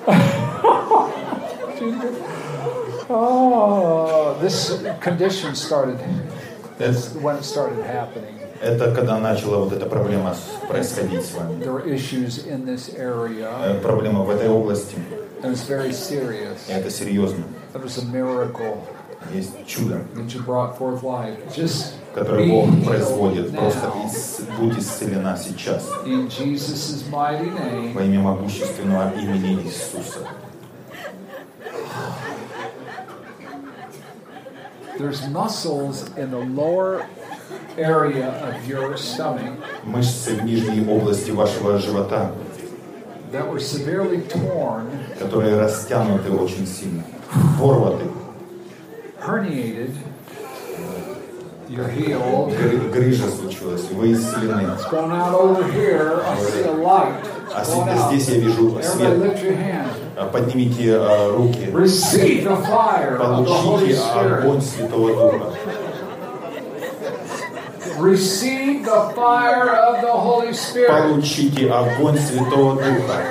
[3.10, 6.00] Oh, this condition started,
[6.80, 8.37] Это, when it started happening.
[8.61, 10.35] Это когда начала вот эта проблема
[10.69, 11.63] происходить с вами.
[11.63, 13.49] There were issues in this area.
[13.63, 14.97] Э, Проблема в этой области,
[15.43, 16.59] very serious.
[16.69, 17.45] и это серьезно.
[17.75, 18.79] It was a miracle
[19.35, 21.37] Есть чудо, that you brought forth life.
[21.55, 23.55] Just которое Бог производит.
[23.57, 23.93] Просто
[24.59, 27.93] будь исцелена сейчас In Jesus' mighty name.
[27.93, 30.21] во имя могущественного имени Иисуса.
[34.99, 37.07] There's muscles in the lower
[37.77, 42.33] area of your stomach Мышцы в нижней области вашего живота,
[43.33, 44.87] that were severely torn,
[45.19, 47.05] которые растянуты очень сильно,
[47.59, 48.05] порваты,
[49.21, 49.93] herniated.
[51.69, 52.57] You're healed.
[52.57, 54.73] Гры- грыжа случилась, вы исцелены.
[54.73, 56.23] It's going out over here.
[56.25, 57.23] I see a light.
[57.55, 57.65] А
[58.09, 59.19] здесь я вижу свет.
[60.17, 62.19] А Поднимите а, руки, получите огонь Spirit.
[62.19, 62.39] Святого Духа.
[62.39, 65.59] Receive the fire of the Holy Spirit.
[70.87, 73.23] Получите огонь Святого Духа.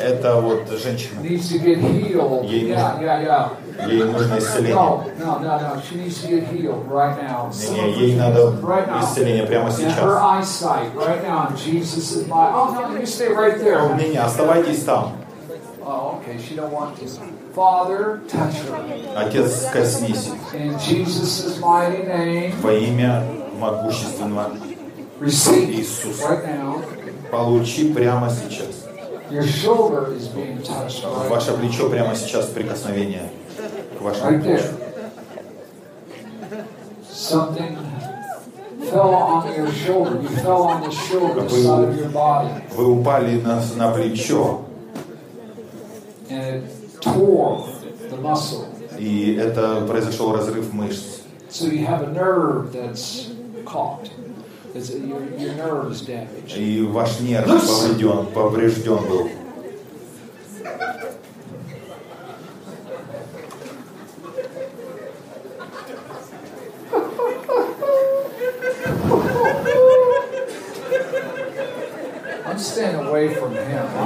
[0.00, 2.44] Это вот женщина, needs to get healed.
[2.44, 3.88] Ей Yeah, yeah, yeah.
[3.88, 4.74] ей нужно исцеление.
[4.74, 5.58] No, no, no,
[6.86, 7.16] right.
[7.70, 9.98] Не, ей надо Right исцеление прямо сейчас.
[9.98, 11.22] right.
[12.54, 12.74] Oh
[13.88, 13.96] right.
[13.96, 15.17] Не, не, оставайтесь там.
[15.90, 16.36] Oh, okay.
[16.38, 17.08] She don't want to.
[17.54, 18.76] Father, touch her
[19.16, 22.52] Отец, коснись in Jesus' mighty name.
[22.60, 23.24] во имя
[23.58, 24.50] могущественного
[25.18, 26.42] Иисуса.
[27.30, 28.84] Получи прямо сейчас.
[31.30, 33.30] Ваше плечо прямо сейчас прикосновение
[33.98, 34.64] к вашему плечу.
[42.12, 44.66] body, Вы упали на, на плечо, and it tore the muscle.
[48.98, 51.22] И это произошел разрыв мышц.
[51.50, 53.30] So you have a nerve that's
[53.64, 54.10] caught.
[54.74, 56.56] It's, your, your nerve is damaged.
[56.56, 59.30] И ваш нерв поврежден, поврежден был.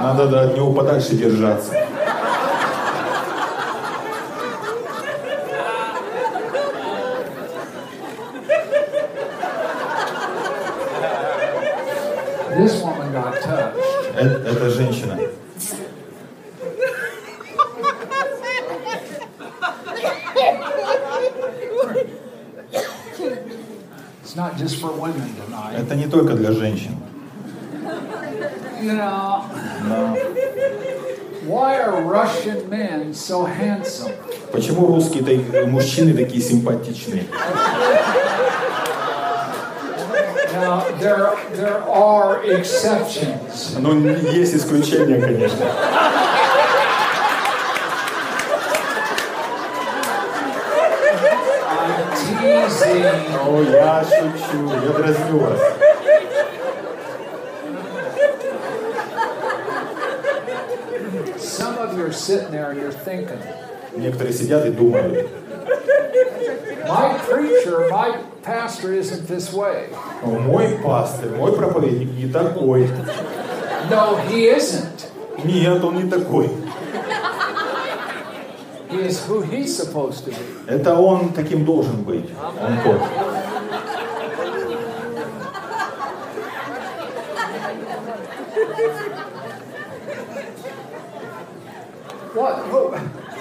[0.03, 1.73] Надо да, от него подальше держаться.
[12.57, 13.77] This woman got touched.
[14.15, 15.19] Э- Это женщина.
[24.23, 25.35] It's not just for women
[26.23, 26.97] только для женщин.
[28.81, 29.45] You know,
[29.85, 30.17] Но
[31.47, 34.13] why are Russian men so handsome?
[34.53, 37.25] почему русские мужчины такие симпатичные?
[40.55, 43.77] Now, there, there are exceptions.
[43.79, 43.99] Ну,
[44.33, 45.67] есть исключения, конечно.
[53.45, 55.72] О, я шучу, я дразню вас.
[62.13, 63.39] Some of you are sitting there and you're thinking,
[63.97, 65.29] Некоторые сидят и думают,
[66.89, 69.89] my preacher, my pastor isn't this way.
[70.23, 72.89] «О, мой пастор, мой проповедник не такой.
[73.91, 75.07] No, he isn't.
[75.45, 76.51] Нет, он не такой.
[78.91, 80.37] He is who he's supposed to be.
[80.67, 82.29] Это он таким должен быть.
[82.61, 83.01] Он тот.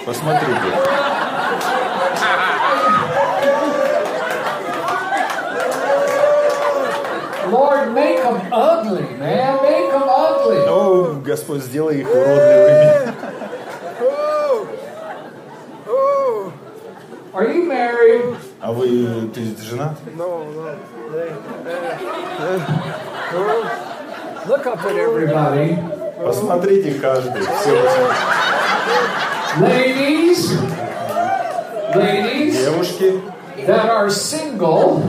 [0.06, 0.54] Посмотрите.
[7.50, 9.62] Lord, make them ugly, man.
[9.62, 10.58] Make them ugly.
[10.68, 13.14] О, Господь, сделай их уродливыми.
[17.34, 18.36] Are you married?
[18.60, 19.98] А вы, ты женат?
[24.48, 25.78] Look up at everybody.
[26.24, 27.42] Посмотрите каждый.
[27.42, 27.78] Все.
[29.61, 30.53] Ladies,
[31.95, 33.23] ladies Девушки,
[33.67, 35.03] that are single,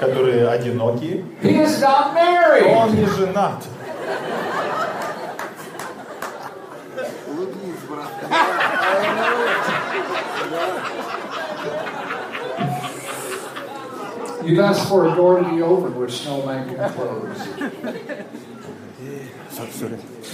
[0.00, 2.64] которые одинокие, he is not married.
[2.64, 3.62] он не женат.
[14.44, 17.38] You've asked for a door to be open which no man can close.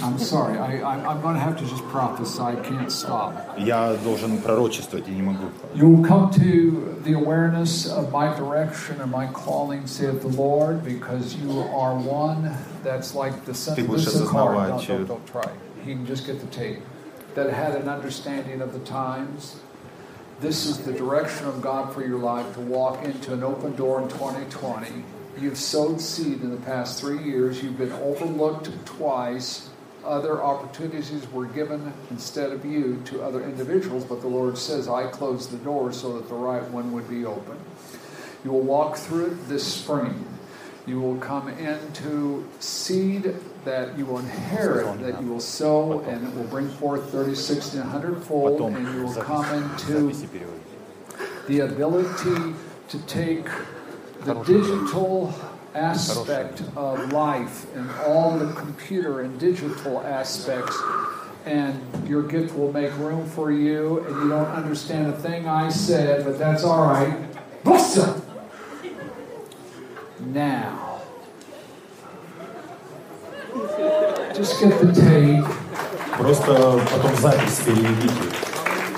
[0.01, 0.57] I'm sorry.
[0.59, 2.41] I, I, I'm going to have to just prophesy.
[2.41, 3.33] I can't stop.
[3.57, 5.49] Я должен пророчествовать, я не могу.
[5.73, 11.35] You'll come to the awareness of my direction and my calling, saith the Lord, because
[11.35, 12.51] you are one
[12.83, 14.57] that's like the son Ты of будешь this is hard.
[14.57, 15.49] осознавать, Don't, э, don't, don't try.
[15.83, 16.79] He can just get the tape.
[17.35, 19.57] That had an understanding of the times.
[20.39, 24.01] This is the direction of God for your life to walk into an open door
[24.01, 25.03] in 2020.
[25.39, 27.63] You've sowed seed in the past three years.
[27.63, 29.69] You've been overlooked twice.
[30.04, 35.08] other opportunities were given instead of you to other individuals, but the Lord says, I
[35.08, 37.58] closed the door so that the right one would be open.
[38.44, 40.26] You will walk through it this spring.
[40.86, 46.34] You will come into seed that you will inherit, that you will sow, and it
[46.34, 50.12] will bring forth 30, 60, 100 fold, and you will come into
[51.46, 52.54] the ability
[52.88, 53.46] to take
[54.24, 55.32] the digital
[55.73, 60.75] aspect of life and all the computer and digital aspects
[61.45, 61.79] and
[62.09, 66.25] your gift will make room for you and you don't understand a thing I said
[66.25, 67.15] but that's all right
[67.63, 68.21] listen
[70.19, 71.01] now
[74.35, 75.45] just get the tape
[76.17, 78.33] Просто потом запись переведите.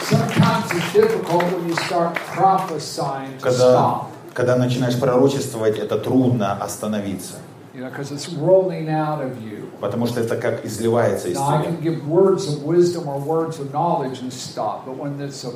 [0.02, 6.52] sometimes it's difficult when you start prophesying to Когда, stop Когда начинаешь пророчествовать, это трудно
[6.52, 7.35] остановиться.
[7.74, 9.65] you know, because it's rolling out of you.
[9.81, 11.70] Потому что это как изливается из I тебя.
[11.70, 15.51] can give words of wisdom or words of knowledge and stop, but when it's a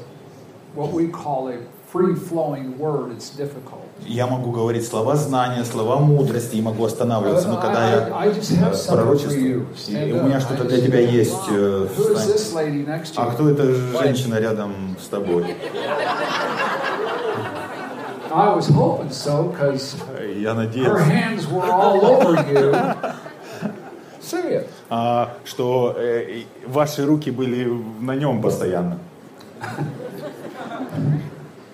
[0.74, 1.58] what we call a
[1.92, 3.82] free-flowing word, it's difficult.
[4.06, 7.48] Я могу говорить слова знания, слова мудрости и могу останавливаться.
[7.48, 11.34] Но когда я э, пророчествую, у меня что-то для тебя есть.
[11.50, 11.88] э,
[13.16, 13.72] А кто эта
[14.02, 15.46] женщина рядом с тобой?
[18.30, 19.96] I was hoping so because
[20.40, 22.72] Я her надеюсь, hands were all over you.
[24.20, 24.68] Say it.
[24.90, 27.64] а, что э, и ваши руки были
[28.00, 28.98] на нем постоянно.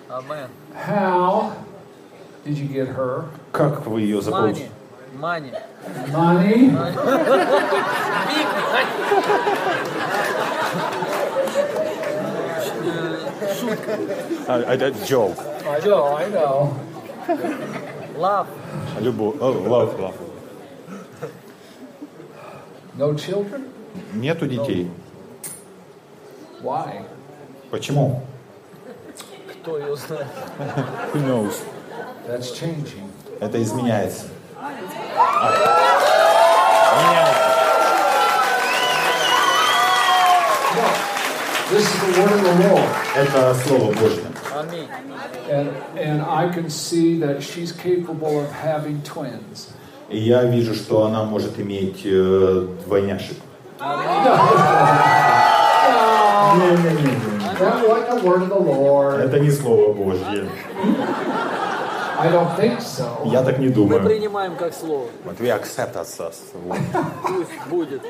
[0.09, 0.47] Амен.
[0.87, 1.51] How
[2.45, 3.25] did you get her?
[3.51, 4.69] Как вы ее заполучили?
[5.19, 5.51] Мани.
[6.13, 6.71] Мани.
[6.71, 6.95] Money.
[14.47, 15.37] А, Это joke.
[15.67, 16.15] I know.
[16.15, 16.73] I know.
[18.17, 18.47] Лав.
[18.99, 19.35] Любовь.
[19.41, 20.15] О, love, love.
[22.97, 23.69] No children?
[24.13, 24.89] Нету детей.
[26.61, 27.03] Why?
[27.71, 28.21] Почему?
[29.49, 30.27] Кто ее знает?
[31.13, 31.61] Who knows?
[32.27, 33.09] That's changing.
[33.41, 34.27] Это изменяется.
[34.57, 34.71] А.
[37.01, 37.54] Меняется.
[41.75, 42.89] This is the word of the Lord.
[43.17, 44.23] Это Слово Божье.
[44.55, 44.87] Аминь.
[45.49, 49.73] And, and I can see that she's capable of having twins.
[50.07, 53.35] И я вижу, что она может иметь э, двойняшек.
[59.19, 60.49] Это не Слово Божье.
[62.17, 63.29] I don't think so.
[63.29, 64.05] Я так не Мы думаю.
[64.05, 65.09] принимаем как слово.
[65.25, 66.35] Вот we accept as us.
[67.21, 68.01] Пусть будет.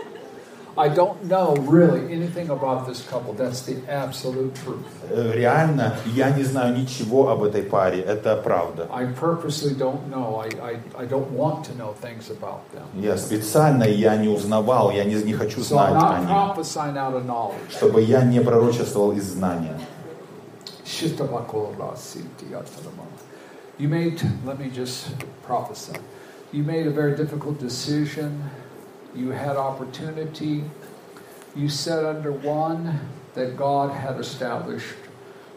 [5.34, 8.00] Реально, я не знаю ничего об этой паре.
[8.00, 8.86] Это правда.
[8.90, 10.38] I purposely don't know.
[10.40, 12.84] I, I, I don't want to know things about them.
[12.94, 16.30] Я специально я не узнавал, я не, не хочу So I'm знать о not них,
[16.30, 17.70] prophesying out of knowledge.
[17.70, 19.76] чтобы я не пророчествовал из знания.
[23.78, 25.08] You made, let me just
[25.46, 25.98] prophesy.
[26.52, 28.50] You made a very difficult decision.
[29.15, 30.65] You had opportunity.
[31.55, 32.99] You sat under one
[33.33, 34.95] that God had established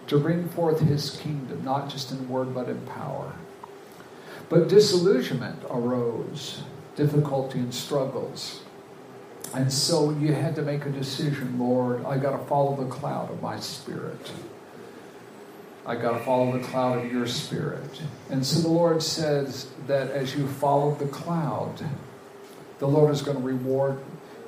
[0.06, 3.32] to bring forth his kingdom, not just in word but in power.
[4.48, 6.62] But disillusionment arose,
[6.96, 8.62] difficulty and struggles.
[9.54, 13.30] And so you had to make a decision, Lord, I got to follow the cloud
[13.30, 14.30] of my spirit.
[15.86, 18.02] I got to follow the cloud of your spirit.
[18.30, 21.82] And so the Lord says that as you follow the cloud,
[22.78, 23.98] the Lord is going to reward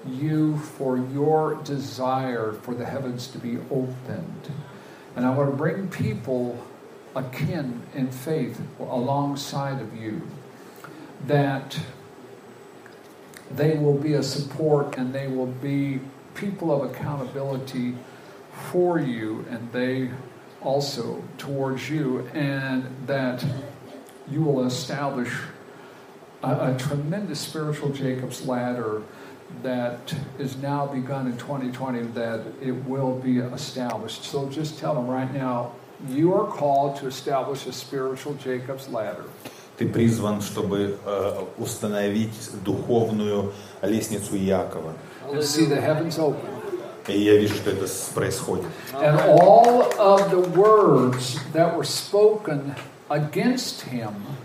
[0.09, 4.53] you for your desire for the heavens to be opened.
[5.17, 6.59] And I want to bring people
[7.15, 10.23] akin in faith alongside of you
[11.27, 11.79] that
[13.51, 16.01] they will be a support and they will be
[16.35, 17.97] people of accountability
[18.71, 20.11] for you and they
[20.63, 23.45] also towards you and that
[24.31, 25.35] you will establish
[26.44, 29.02] a, a tremendous spiritual Jacob's ladder
[29.64, 34.24] that is now begun in 2020 that it will be established.
[34.24, 35.72] So just tell them right now,
[36.10, 39.24] you are called to establish a spiritual Jacob's ladder.
[39.78, 44.94] Ты призван, чтобы э, установить духовную лестницу Иакова.
[45.32, 46.50] And see the heavens open.
[47.08, 48.66] И я вижу, что это с- происходит.
[48.94, 52.89] And all of the words that were spoken against him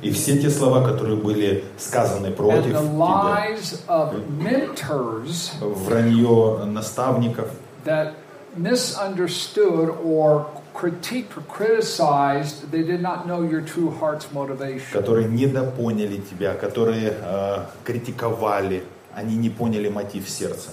[0.02, 7.52] И все те слова, которые были сказаны против the тебя, lies of mentors вранье наставников,
[7.86, 8.14] that
[8.58, 14.92] misunderstood or critiqued or criticized, they did not know your true heart's motivation.
[14.92, 18.84] которые недопоняли тебя, которые э, критиковали,
[19.14, 20.72] они не поняли мотив сердца.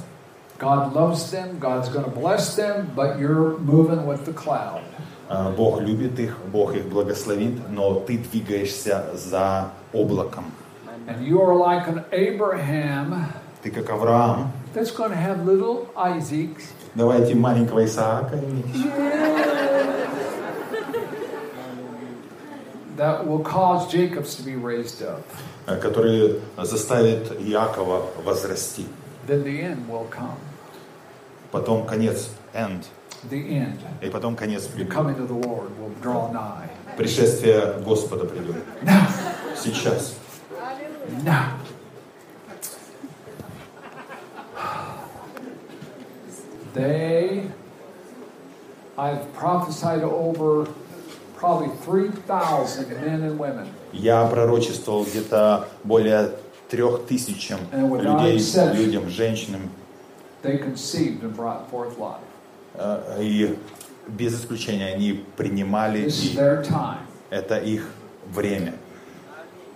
[0.59, 4.81] God loves them, God's going to bless them, but you're moving with the cloud.
[5.56, 10.44] Бог любит их, Бог их благословит, но ты двигаешься за облаком.
[11.06, 13.26] And you are like an Abraham
[13.62, 14.50] Ты как Авраам.
[14.74, 16.64] that's going to have little Isaacs
[16.94, 18.66] Давайте маленького Исаака иметь.
[22.96, 25.22] that will cause Jacob's to be raised up.
[25.80, 28.86] который заставит Иакова возрасти.
[29.26, 30.36] Then the end will come.
[31.50, 32.84] Потом конец, end.
[33.30, 34.94] И потом конец придет.
[36.96, 38.56] Пришествие Господа придет.
[38.82, 39.06] Now,
[39.56, 40.14] Сейчас.
[41.24, 41.58] now.
[46.74, 47.50] They,
[48.96, 50.66] I've prophesied over
[51.36, 53.68] probably 3,000 men and women.
[53.92, 56.30] Я пророчествовал где-то более
[56.70, 58.40] трех тысячам людей,
[58.74, 59.70] людям, женщинам,
[60.42, 62.31] They conceived and brought forth life.
[62.74, 63.58] Э, и
[64.08, 66.38] без исключения они принимали, и
[67.30, 67.88] это их
[68.32, 68.74] время.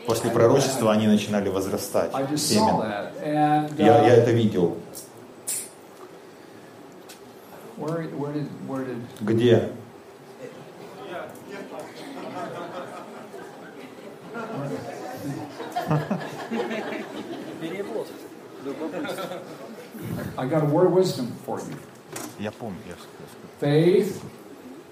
[0.06, 2.12] После пророчества они начинали возрастать.
[2.12, 4.76] And Я, я uh, это видел.
[9.20, 9.70] Где?
[17.60, 18.06] Перевод.
[20.36, 21.76] I got a word of wisdom for you.
[22.38, 22.78] Я помню.
[22.86, 22.94] я-
[23.60, 24.20] Faith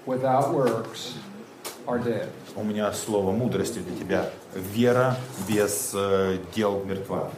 [0.05, 1.13] without works
[1.85, 2.27] are dead.
[2.55, 4.29] У меня слово мудрости для тебя.
[4.53, 5.17] Вера
[5.47, 7.29] без э, дел мертва.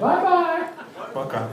[0.00, 0.68] Bye bye.
[1.12, 1.48] Пока.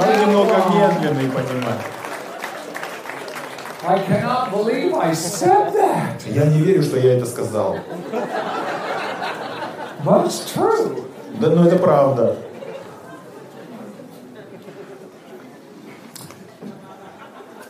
[0.00, 1.84] Вы немного медленный, понимаете.
[3.86, 6.24] I cannot believe I said that.
[6.26, 7.78] Я не верю, что я это сказал.
[10.04, 11.04] But it's true.
[11.40, 12.36] Да, но это правда.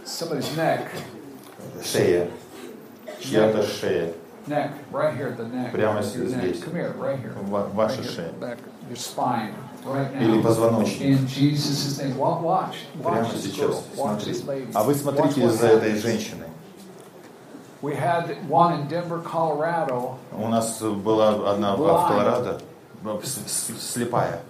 [0.04, 0.86] Somebody's neck.
[1.82, 2.28] Шея.
[3.20, 4.12] Чья-то шея.
[4.46, 4.70] Neck.
[4.92, 5.72] Right here, the neck.
[5.72, 6.54] Прямо Your neck.
[6.54, 6.60] здесь.
[6.62, 7.32] Come here, right here.
[7.48, 8.32] Ва- ваша Right here, шея.
[8.40, 8.58] Back,
[8.88, 9.54] your spine.
[10.20, 11.20] Или позвоночник.
[13.02, 13.82] Прямо сейчас.
[14.46, 14.70] lady.
[14.74, 16.48] А вы смотрите за этой женщиной.
[20.32, 22.60] У нас была одна в Колорадо,
[23.78, 24.40] слепая.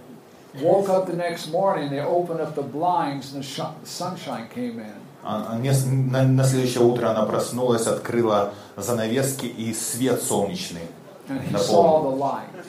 [0.62, 4.78] Woke up the next morning, they opened up the blinds and the sh- sunshine came
[4.78, 4.94] in.
[5.24, 10.82] А- а На, следующее утро она проснулась, открыла занавески и свет солнечный.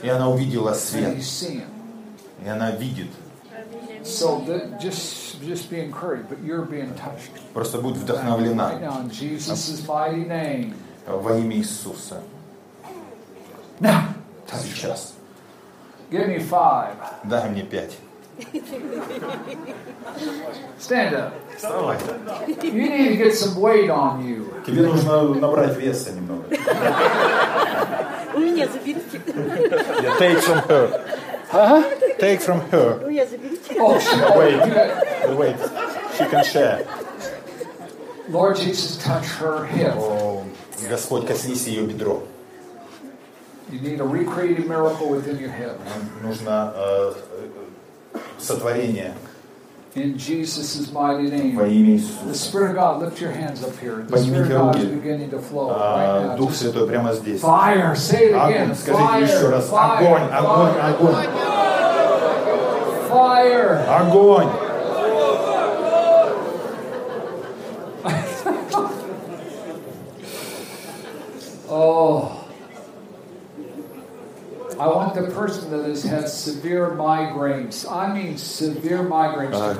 [0.02, 1.16] И она увидела свет.
[2.44, 3.10] И она видит.
[4.04, 7.32] So the, just just be encouraged, but you're being touched.
[7.54, 10.74] Просто будет Right вдохновлена now in Jesus' mighty name.
[11.08, 12.22] во имя Иисуса.
[13.80, 14.14] Now,
[14.48, 15.14] Сейчас.
[16.12, 16.96] give me five.
[17.24, 17.98] Дай мне пять.
[20.80, 21.34] Stand up.
[21.56, 21.98] Вставай.
[22.62, 24.62] You need to get some weight on you.
[24.66, 26.44] Тебе нужно набрать веса немного.
[28.36, 29.20] У меня заберите.
[30.20, 31.02] Take from her.
[32.20, 33.00] Take from her.
[33.02, 33.10] Oh,
[33.80, 34.00] oh,
[34.70, 35.56] got, Wait,
[36.18, 36.88] she can share.
[38.30, 39.96] Lord Jesus, touch her hip.
[39.96, 40.44] О,
[40.90, 42.24] Господь, коснись ее бедро.
[43.72, 45.80] You need a recreating miracle within your hip.
[46.22, 47.14] Нужно э,
[48.14, 49.16] э, сотворение
[49.97, 51.67] In Jesus' mighty во name.
[51.69, 52.35] имя The Иисуса.
[52.35, 53.97] Spirit of God, lift your hands up here.
[54.07, 54.95] The Поднимите Spirit of God is руки.
[55.03, 56.37] beginning to flow А, right now.
[56.37, 57.41] Дух Just Святой прямо здесь.
[57.41, 58.71] Fire, say it again.
[58.71, 59.69] Огонь, скажите еще Fire, раз.
[59.69, 61.27] fire, Огонь, огонь, огонь.
[63.09, 63.85] fire.
[63.89, 64.64] Огонь!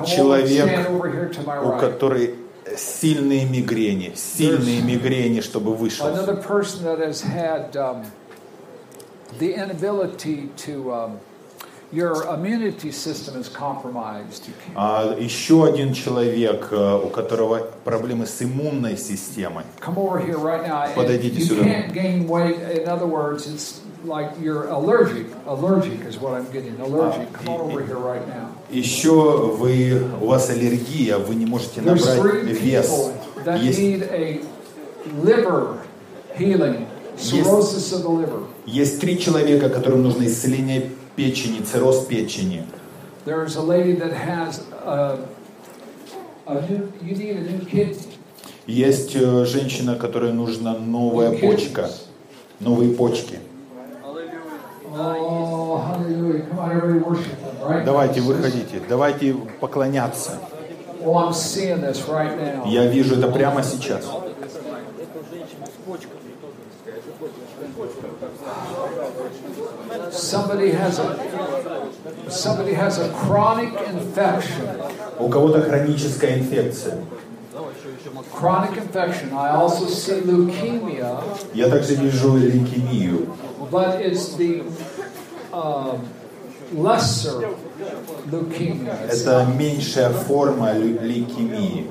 [0.06, 0.90] Человек,
[1.62, 2.34] у которой
[2.76, 6.06] сильные мигрени, сильные мигрени, чтобы вышел.
[6.06, 8.04] Another person that has had um,
[9.38, 11.20] the inability to, um,
[11.92, 14.50] your immunity system is compromised.
[14.74, 19.64] А еще один человек, э, у которого проблемы с иммунной системой.
[19.80, 20.92] Come over here right now.
[20.94, 21.62] Подойдите you сюда.
[21.62, 22.58] can't gain weight.
[22.58, 25.26] In other words, it's like you're allergic.
[25.46, 26.78] Allergic is what I'm getting.
[26.80, 27.32] Allergic.
[27.32, 28.52] Come on over here right now.
[28.70, 29.10] Еще
[29.56, 33.10] вы, у вас аллергия, вы не можете набрать вес.
[33.60, 34.40] Есть, need a
[35.22, 35.82] liver
[36.36, 38.46] healing, cirrhosis of the liver.
[38.66, 42.64] есть три человека, которым нужно исцеление печени, цирроз печени.
[43.24, 45.18] There's a lady that has a,
[46.46, 47.98] a new, you need a new kidney.
[48.66, 51.88] Есть э, женщина, которой нужна новая почка,
[52.58, 53.38] новые почки.
[53.78, 54.02] Oh, hallelujah.
[54.02, 54.82] Come on, everybody worship him, right?
[57.84, 60.38] Давайте, выходите, давайте поклоняться.
[62.66, 64.04] Я вижу это прямо сейчас.
[75.18, 76.98] У кого-то хроническая инфекция.
[78.32, 79.32] Chronic infection.
[79.32, 81.22] I also see leukemia,
[81.54, 83.28] Я также вижу лейкемию.
[83.70, 84.62] but it's the
[85.52, 86.00] um,
[86.72, 87.48] lesser
[88.30, 88.94] leukemia.
[89.08, 91.86] Это меньшая форма лейкемии.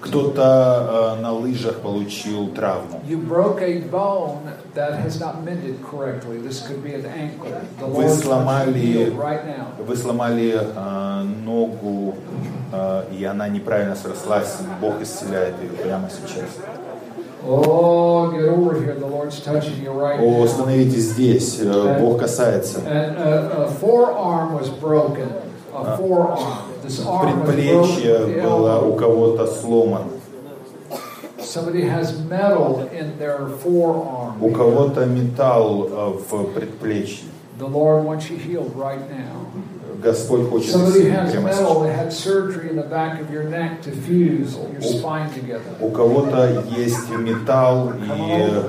[0.00, 3.00] Кто-то э, на лыжах получил травму.
[3.08, 6.38] You broke a bone that has not mended correctly.
[6.38, 7.50] This could be an ankle.
[7.80, 9.12] The Вы сломали-.
[9.84, 12.14] Вы сломали э, ногу,
[12.72, 14.58] э, и она неправильно срослась.
[14.80, 16.48] Бог исцеляет ее прямо сейчас.
[17.42, 18.30] Oh,
[20.20, 22.80] О, становитесь здесь, э, Бог касается.
[22.80, 23.16] And
[27.22, 30.06] Предплечье было у кого-то сломано.
[34.40, 37.26] У кого-то металл э, в предплечье.
[40.02, 41.60] Господь хочет исцелить прямо сейчас.
[45.80, 48.62] У кого-то есть металл, и э,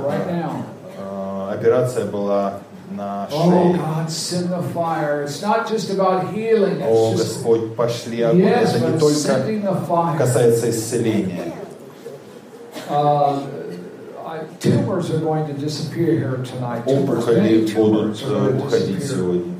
[0.97, 2.59] э, операция была
[2.95, 3.77] на Oh шее.
[3.77, 5.23] God, send the fire.
[5.23, 6.81] It's not just about healing.
[6.83, 8.43] О, Господь, пошли огонь.
[8.43, 10.17] Это не только sending the fire.
[10.17, 11.53] касается исцеления.
[12.89, 13.39] Uh,
[14.25, 16.85] I, tumors are going to disappear here tonight.
[16.85, 19.53] Tumors, Опухоли будут э, уходить сегодня.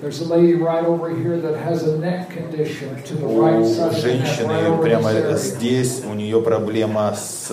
[0.00, 3.94] There's a lady right over here that has a neck condition to the right side
[3.98, 7.48] женщины прямо здесь, у нее проблема с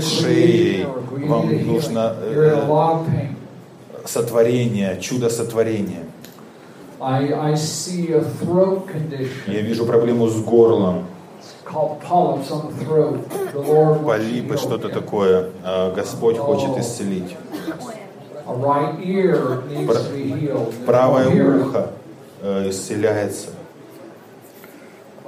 [0.00, 0.86] шеей.
[1.26, 2.16] Вам нужно
[4.08, 6.04] Э, сотворение, чудо сотворения.
[7.00, 8.88] I, I see a throat
[9.46, 11.06] Я condition вижу проблему с горлом,
[14.04, 15.50] полипы, что-то такое.
[15.62, 17.36] А Господь хочет исцелить.
[20.86, 21.28] Правое
[21.60, 21.90] ухо
[22.42, 23.50] э, исцеляется.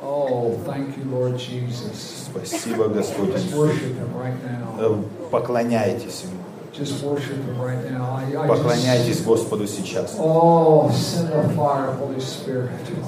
[0.02, 0.56] Oh.
[2.32, 3.34] Спасибо, Господь.
[4.78, 4.96] Э,
[5.30, 6.49] Поклоняйтесь Ему.
[8.46, 10.14] Поклоняйтесь Господу сейчас.
[10.18, 10.90] oh.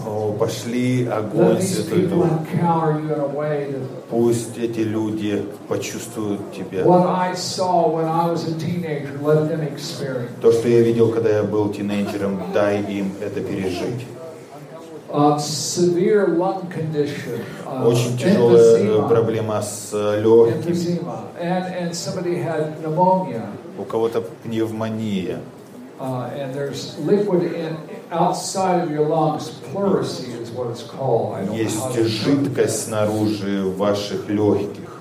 [0.05, 2.27] О, пошли огонь, Святой Дух.
[4.11, 6.83] Пусть эти люди почувствуют Тебя.
[10.41, 14.07] То, что я видел, когда я был тинейджером, дай им это пережить.
[14.15, 14.31] Uh, severe lung
[14.73, 14.99] condition, uh,
[17.85, 21.09] Очень тяжелая э, проблема с легким.
[23.79, 25.39] У кого-то пневмония.
[26.03, 27.79] uh, and there's liquid in
[28.11, 29.51] outside of your lungs.
[29.73, 31.35] Pleurisy is what it's called.
[31.35, 35.01] I don't know how Есть жидкость снаружи ваших легких.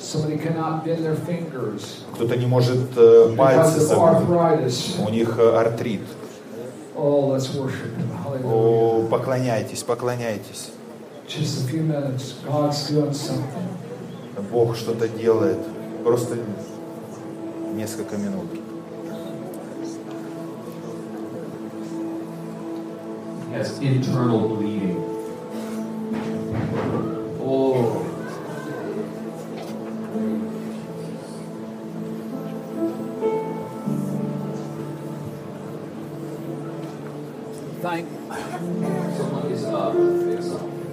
[0.00, 4.96] Somebody cannot bend their fingers Кто-то не может э, пальцы согнуть.
[5.06, 6.02] У них э, артрит.
[6.94, 7.90] Oh, let's worship.
[8.44, 10.70] О, поклоняйтесь, поклоняйтесь.
[14.50, 15.58] Бог что-то делает.
[16.04, 16.36] Просто
[17.74, 18.48] несколько минут.
[23.52, 24.96] has internal bleeding.
[27.40, 27.91] Oh,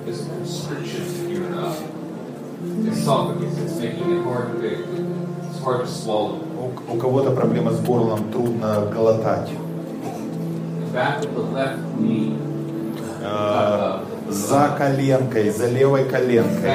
[0.09, 1.77] It's, it's constrictions here up.
[2.87, 3.57] Esophagus.
[3.59, 4.69] It's making it hard to.
[5.47, 6.39] It's hard to swallow.
[6.89, 9.49] У, кого-то проблема с горлом, трудно глотать.
[13.21, 13.99] Э,
[14.29, 16.71] за коленкой, за левой коленкой.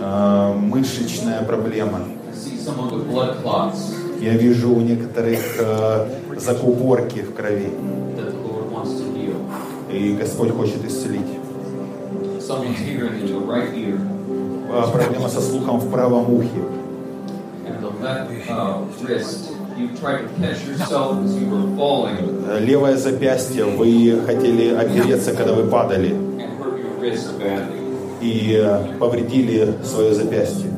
[0.00, 1.98] Э, мышечная проблема.
[4.20, 7.72] Я вижу у некоторых э, закупорки в крови.
[8.16, 9.92] to.
[9.92, 11.35] И Господь хочет исцелить.
[12.48, 13.98] In right ear
[14.70, 16.62] А, Проблема со слухом в правом ухе.
[17.66, 19.50] and the left uh, wrist.
[19.76, 25.32] You tried to catch yourself as you were falling Э, Левое запястье, вы хотели опереться,
[25.34, 27.80] когда вы падали, and hurt your wrist badly.
[28.20, 30.70] и э, повредили свое запястье.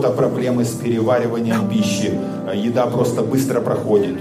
[0.00, 4.16] Кого-то проблемы с перевариванием пищи, Э, еда просто быстро проходит.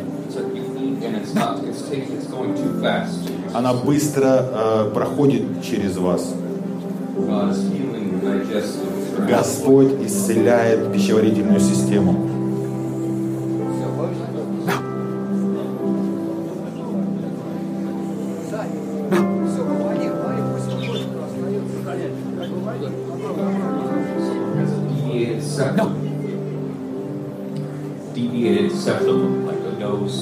[3.53, 6.33] Она быстро э, проходит через вас.
[9.27, 12.38] Господь исцеляет пищеварительную систему.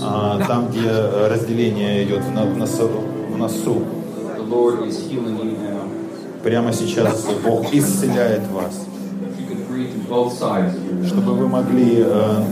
[0.03, 2.89] А, Там, где э, разделение идет в носу,
[3.37, 3.83] в.
[6.43, 8.85] Прямо сейчас Бог исцеляет вас,
[11.07, 12.43] чтобы вы могли э,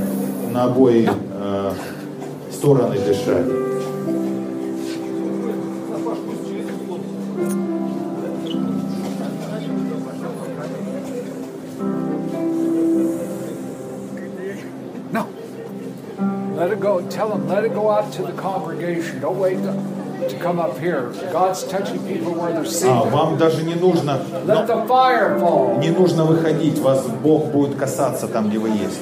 [0.52, 1.72] на обои э,
[2.52, 3.46] стороны дышать.
[17.06, 17.10] Go.
[17.12, 19.20] Tell them, let it go out to the congregation.
[19.22, 19.74] Don't wait to,
[20.40, 21.12] come up here.
[21.32, 23.12] God's touching people where they're А, seated.
[23.12, 25.78] вам даже не нужно, Let the fire fall.
[25.80, 29.02] не нужно выходить, вас Бог будет касаться там, где вы есть.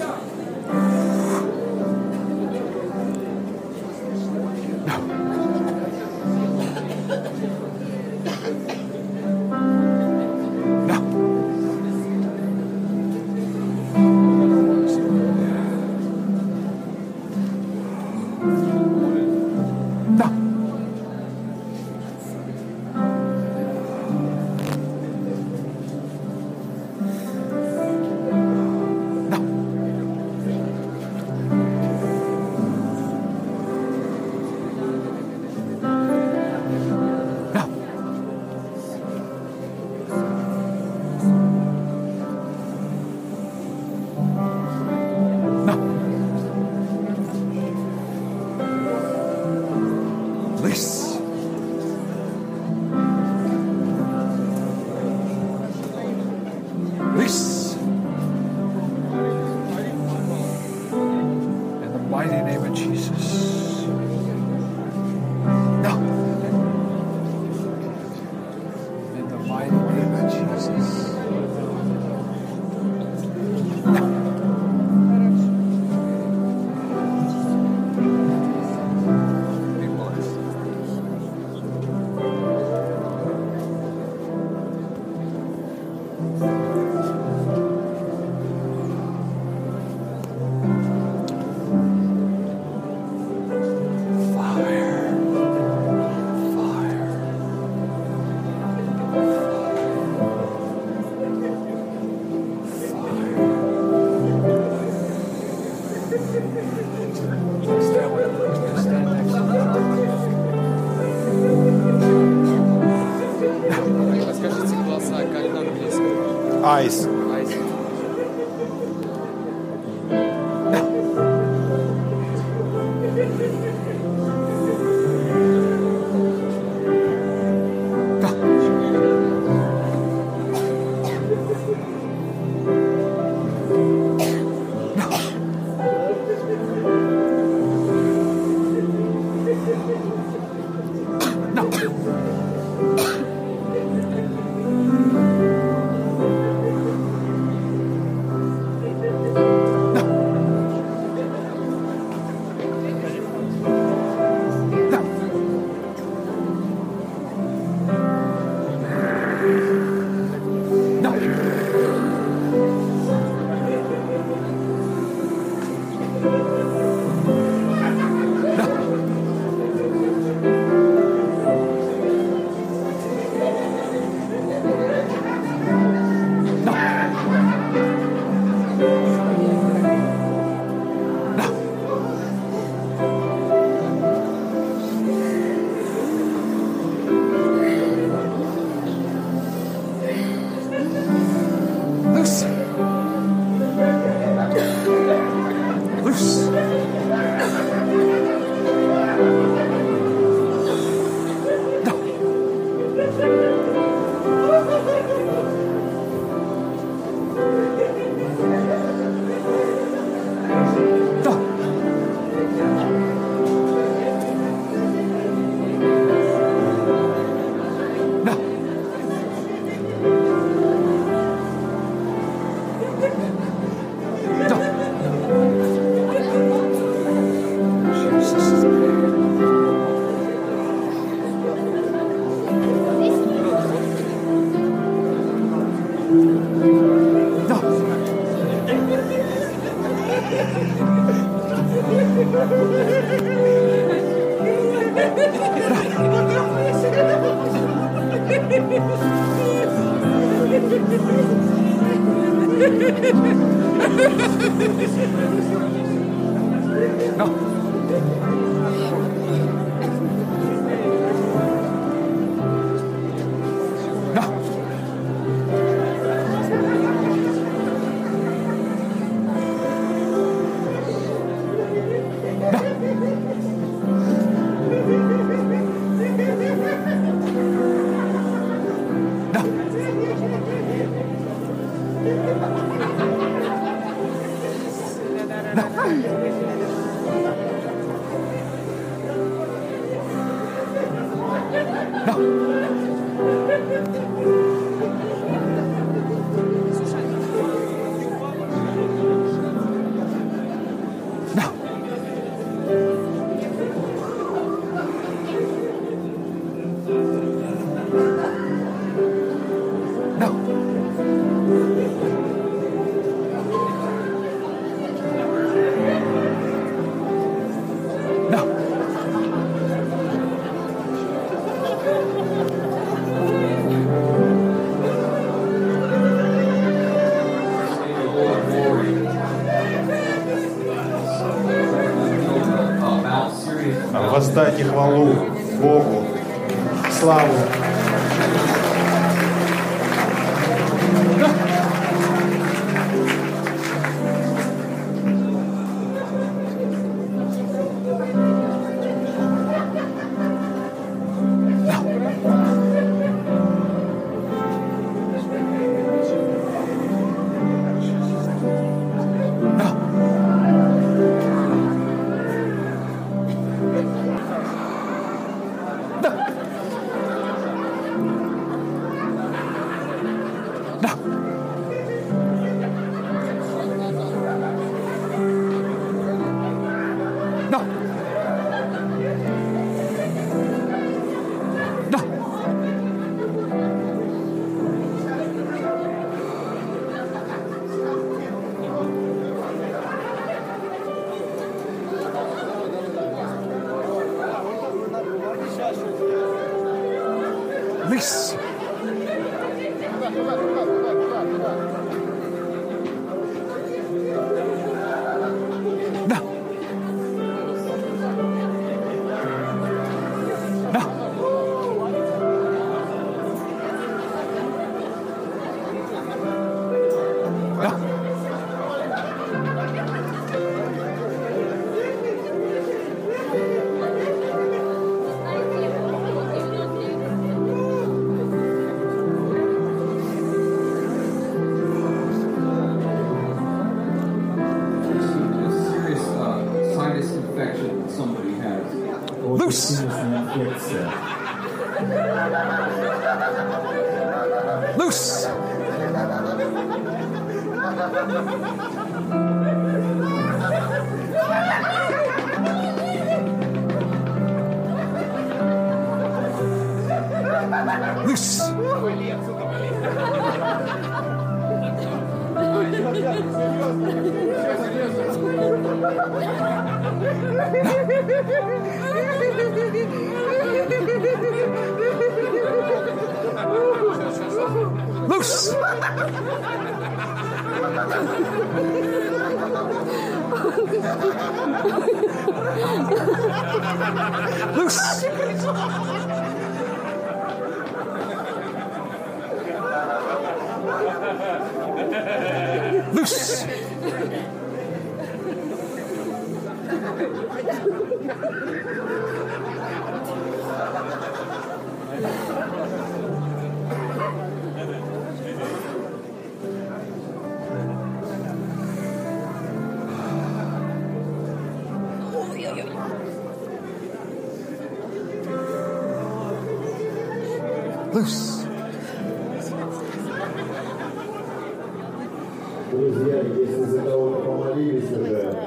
[517.94, 518.44] loose.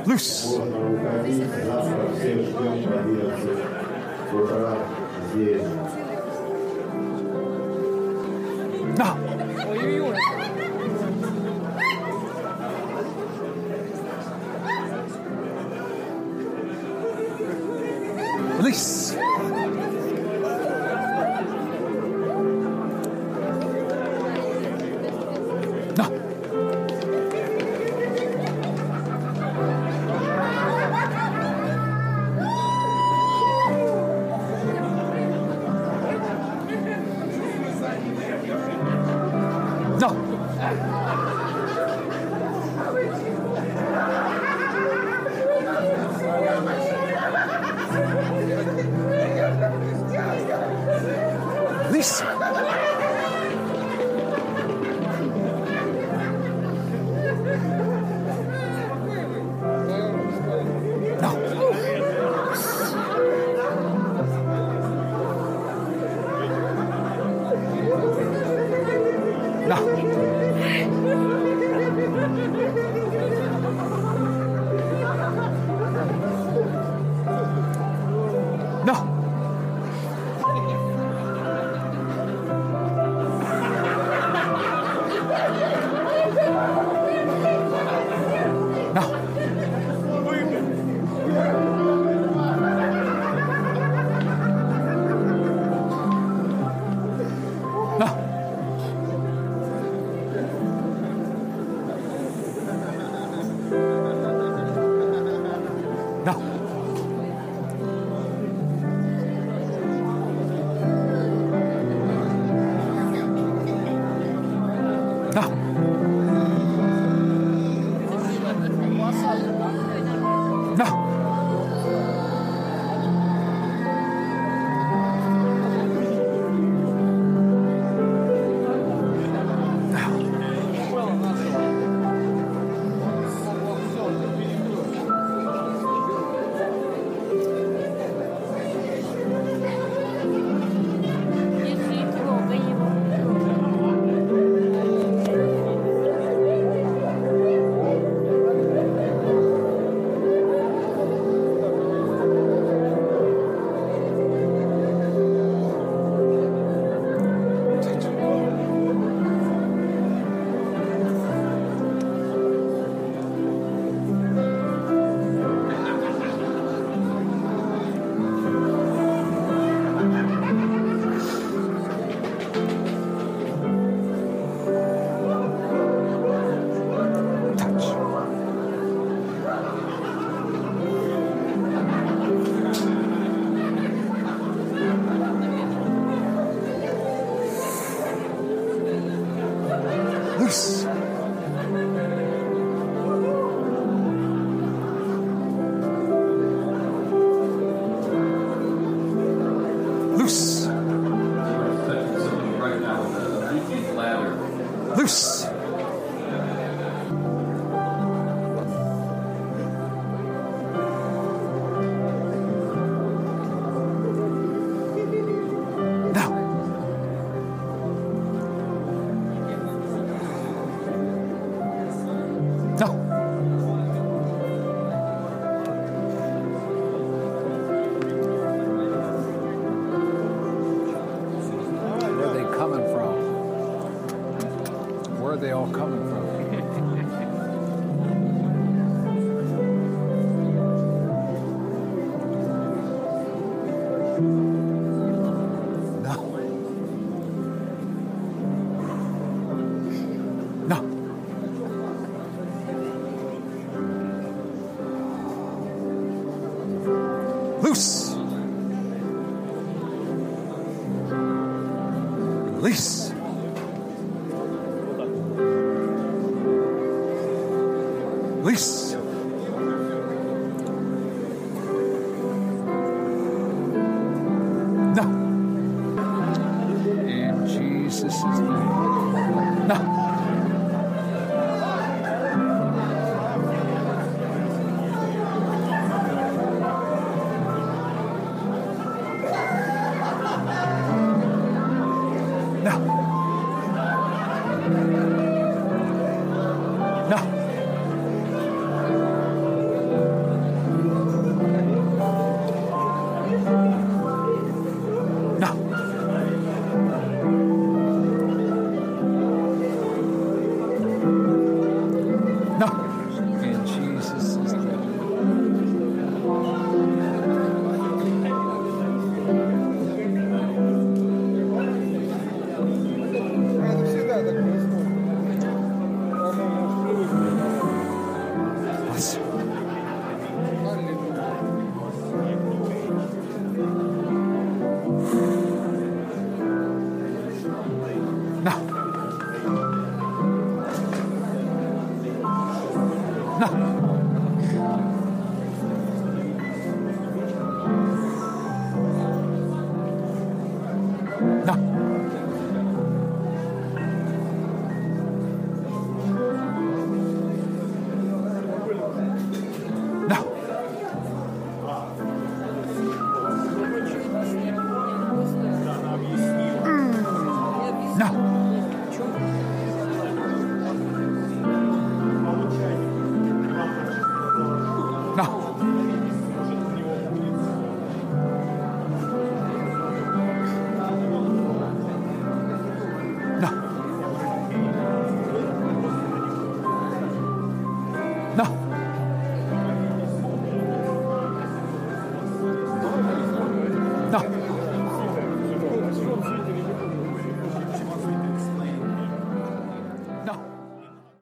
[0.07, 0.57] Loose.
[8.97, 9.17] Now.
[18.59, 19.16] Release.